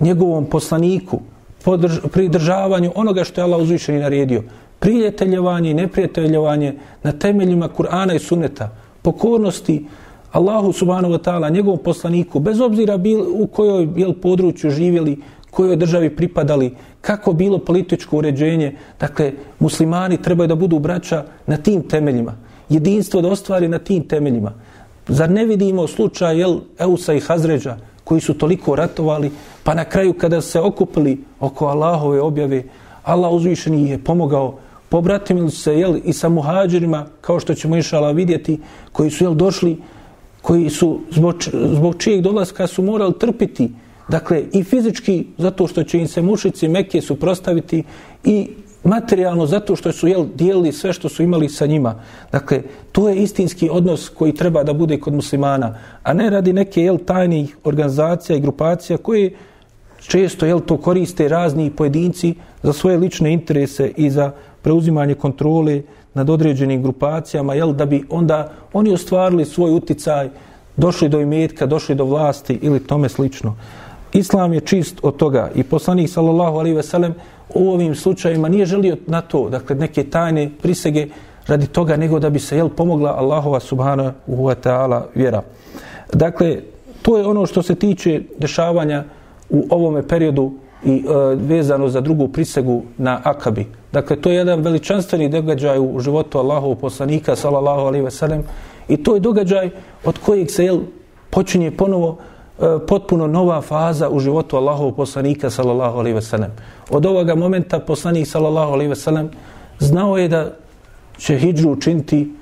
[0.00, 1.20] njegovom poslaniku
[1.64, 4.42] podrž, pridržavanju onoga što je Allah uzvišeni naredio.
[4.78, 8.68] Prijateljevanje i neprijateljevanje na temeljima Kur'ana i Sunneta.
[9.02, 9.86] Pokornosti
[10.32, 15.18] Allahu subhanahu wa ta'ala, njegovom poslaniku, bez obzira bil, u kojoj jel, području živjeli,
[15.50, 18.76] kojoj državi pripadali, kako bilo političko uređenje.
[19.00, 22.34] Dakle, muslimani trebaju da budu braća na tim temeljima.
[22.68, 24.52] Jedinstvo da ostvari na tim temeljima.
[25.08, 29.30] Zar ne vidimo slučaj jel, Eusa i Hazređa, koji su toliko ratovali,
[29.62, 32.62] pa na kraju kada se okupili oko Allahove objave,
[33.02, 34.58] Allah uzvišeni je pomogao,
[34.88, 38.60] pobratimili se jel, i sa muhađirima, kao što ćemo išala vidjeti,
[38.92, 39.76] koji su jel, došli,
[40.42, 43.70] koji su zbog, zbog čijeg dolaska su morali trpiti,
[44.08, 47.82] dakle i fizički, zato što će im se mušici meke suprostaviti
[48.24, 48.48] i
[48.84, 51.94] materijalno zato što su jel, dijelili sve što su imali sa njima.
[52.32, 52.62] Dakle,
[52.92, 56.98] to je istinski odnos koji treba da bude kod muslimana, a ne radi neke jel,
[57.06, 59.34] tajnih organizacija i grupacija koje
[60.06, 64.32] često jel, to koriste razni pojedinci za svoje lične interese i za
[64.62, 65.82] preuzimanje kontrole
[66.14, 70.28] nad određenim grupacijama, jel, da bi onda oni ostvarili svoj uticaj,
[70.76, 73.56] došli do imetka, došli do vlasti ili tome slično.
[74.12, 77.14] Islam je čist od toga i poslanik sallallahu alaihi ve sellem
[77.54, 81.06] u ovim slučajima nije želio na to, dakle neke tajne prisege
[81.46, 85.42] radi toga nego da bi se jel pomogla Allahova subhanahu wa ta'ala vjera.
[86.12, 86.58] Dakle,
[87.02, 89.04] to je ono što se tiče dešavanja
[89.50, 90.52] u ovome periodu
[90.84, 93.66] i e, vezano za drugu prisegu na Akabi.
[93.92, 98.42] Dakle, to je jedan veličanstveni događaj u životu Allahovog poslanika, salallahu alaihi ve sellem,
[98.88, 99.70] i to je događaj
[100.04, 100.80] od kojeg se jel,
[101.30, 102.18] počinje ponovo
[102.58, 106.50] E, potpuno nova faza u životu Allahovog poslanika sallallahu alejhi ve sellem.
[106.90, 109.30] Od ovoga momenta poslanik sallallahu alejhi ve sellem
[109.78, 110.52] znao je da
[111.18, 112.32] će hidžu učiniti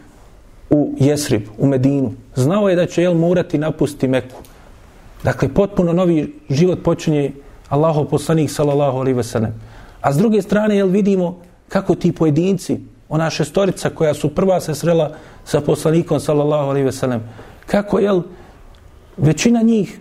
[0.70, 2.12] u Jesrib, u Medinu.
[2.34, 4.36] Znao je da će jel morati napustiti Meku.
[5.24, 7.32] Dakle, potpuno novi život počinje
[7.68, 9.54] Allahov poslanik sallallahu alejhi ve sellem.
[10.00, 14.74] A s druge strane, jel vidimo kako ti pojedinci, ona šestorica koja su prva se
[14.74, 15.10] srela
[15.44, 17.22] sa poslanikom sallallahu alejhi ve sellem,
[17.66, 18.22] kako jel
[19.16, 20.00] većina njih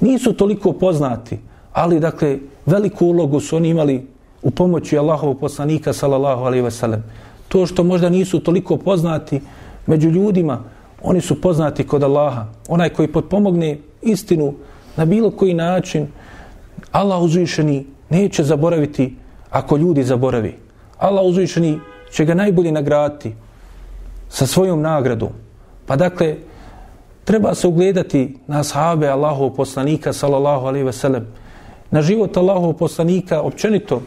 [0.00, 1.38] nisu toliko poznati,
[1.72, 4.06] ali dakle veliku ulogu su oni imali
[4.42, 7.04] u pomoći Allahovog poslanika sallallahu alejhi ve sellem.
[7.48, 9.40] To što možda nisu toliko poznati
[9.86, 10.62] među ljudima,
[11.02, 12.46] oni su poznati kod Allaha.
[12.68, 14.54] Onaj koji potpomogne istinu
[14.96, 16.06] na bilo koji način,
[16.92, 19.16] Allah uzvišeni neće zaboraviti
[19.50, 20.54] ako ljudi zaboravi.
[20.98, 21.78] Allah uzvišeni
[22.12, 23.34] će ga najbolje nagraditi
[24.28, 25.28] sa svojom nagradom.
[25.86, 26.36] Pa dakle,
[27.30, 31.26] treba se ugledati na sahabe Allahov poslanika sallallahu alejhi ve sellem
[31.90, 34.02] na život Allahov poslanika općenito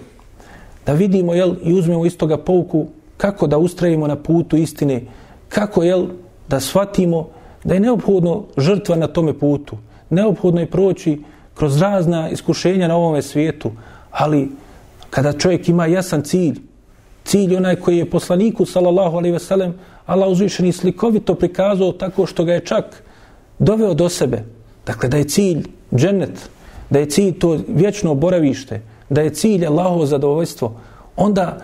[0.85, 2.87] da vidimo jel i uzmemo iz toga pouku
[3.17, 5.01] kako da ustrajimo na putu istine
[5.49, 6.07] kako jel
[6.47, 7.27] da shvatimo
[7.63, 9.77] da je neophodno žrtva na tome putu.
[10.09, 11.21] Neophodno je proći
[11.53, 13.71] kroz razna iskušenja na ovome svijetu
[14.11, 14.51] ali
[15.09, 16.59] kada čovjek ima jasan cilj
[17.23, 19.73] cilj onaj koji je poslaniku sallallahu alaihi veselem
[20.05, 23.03] Allah uzvišeni slikovito prikazao tako što ga je čak
[23.59, 24.43] doveo do sebe.
[24.85, 26.49] Dakle, da je cilj džennet,
[26.89, 30.73] da je cilj to vječno boravište, da je cilj Allahovo zadovoljstvo,
[31.15, 31.57] onda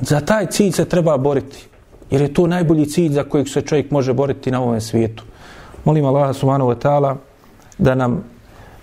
[0.00, 1.66] za taj cilj se treba boriti.
[2.10, 5.24] Jer je to najbolji cilj za kojeg se čovjek može boriti na ovom svijetu.
[5.84, 7.16] Molim Allaha subhanahu wa ta'ala
[7.78, 8.24] da nam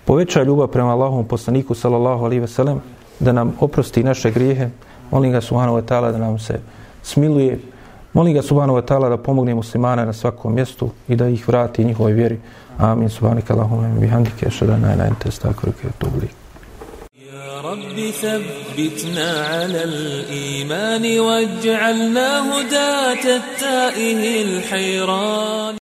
[0.04, 2.80] poveća ljubav prema Allahovom poslaniku sallallahu alaihi ve sellem,
[3.20, 4.68] da nam oprosti naše grijehe.
[5.10, 6.60] Molim ga subhanahu wa ta'ala da nam se
[7.02, 7.58] smiluje.
[8.13, 11.83] Molim ga subhanahu wa ta'ala da pomogne muslimana na svakom mjestu i da ih vrati
[11.83, 12.39] njihovoj vjeri.
[12.77, 13.09] Amin.
[13.09, 14.49] Subhanika Allahumma bihamdike.
[14.49, 15.87] Šedan najna ente stakruke.
[15.97, 16.29] Tubli.
[17.63, 25.79] رب ثبتنا على الإيمان واجعلنا هداة التائه الحيران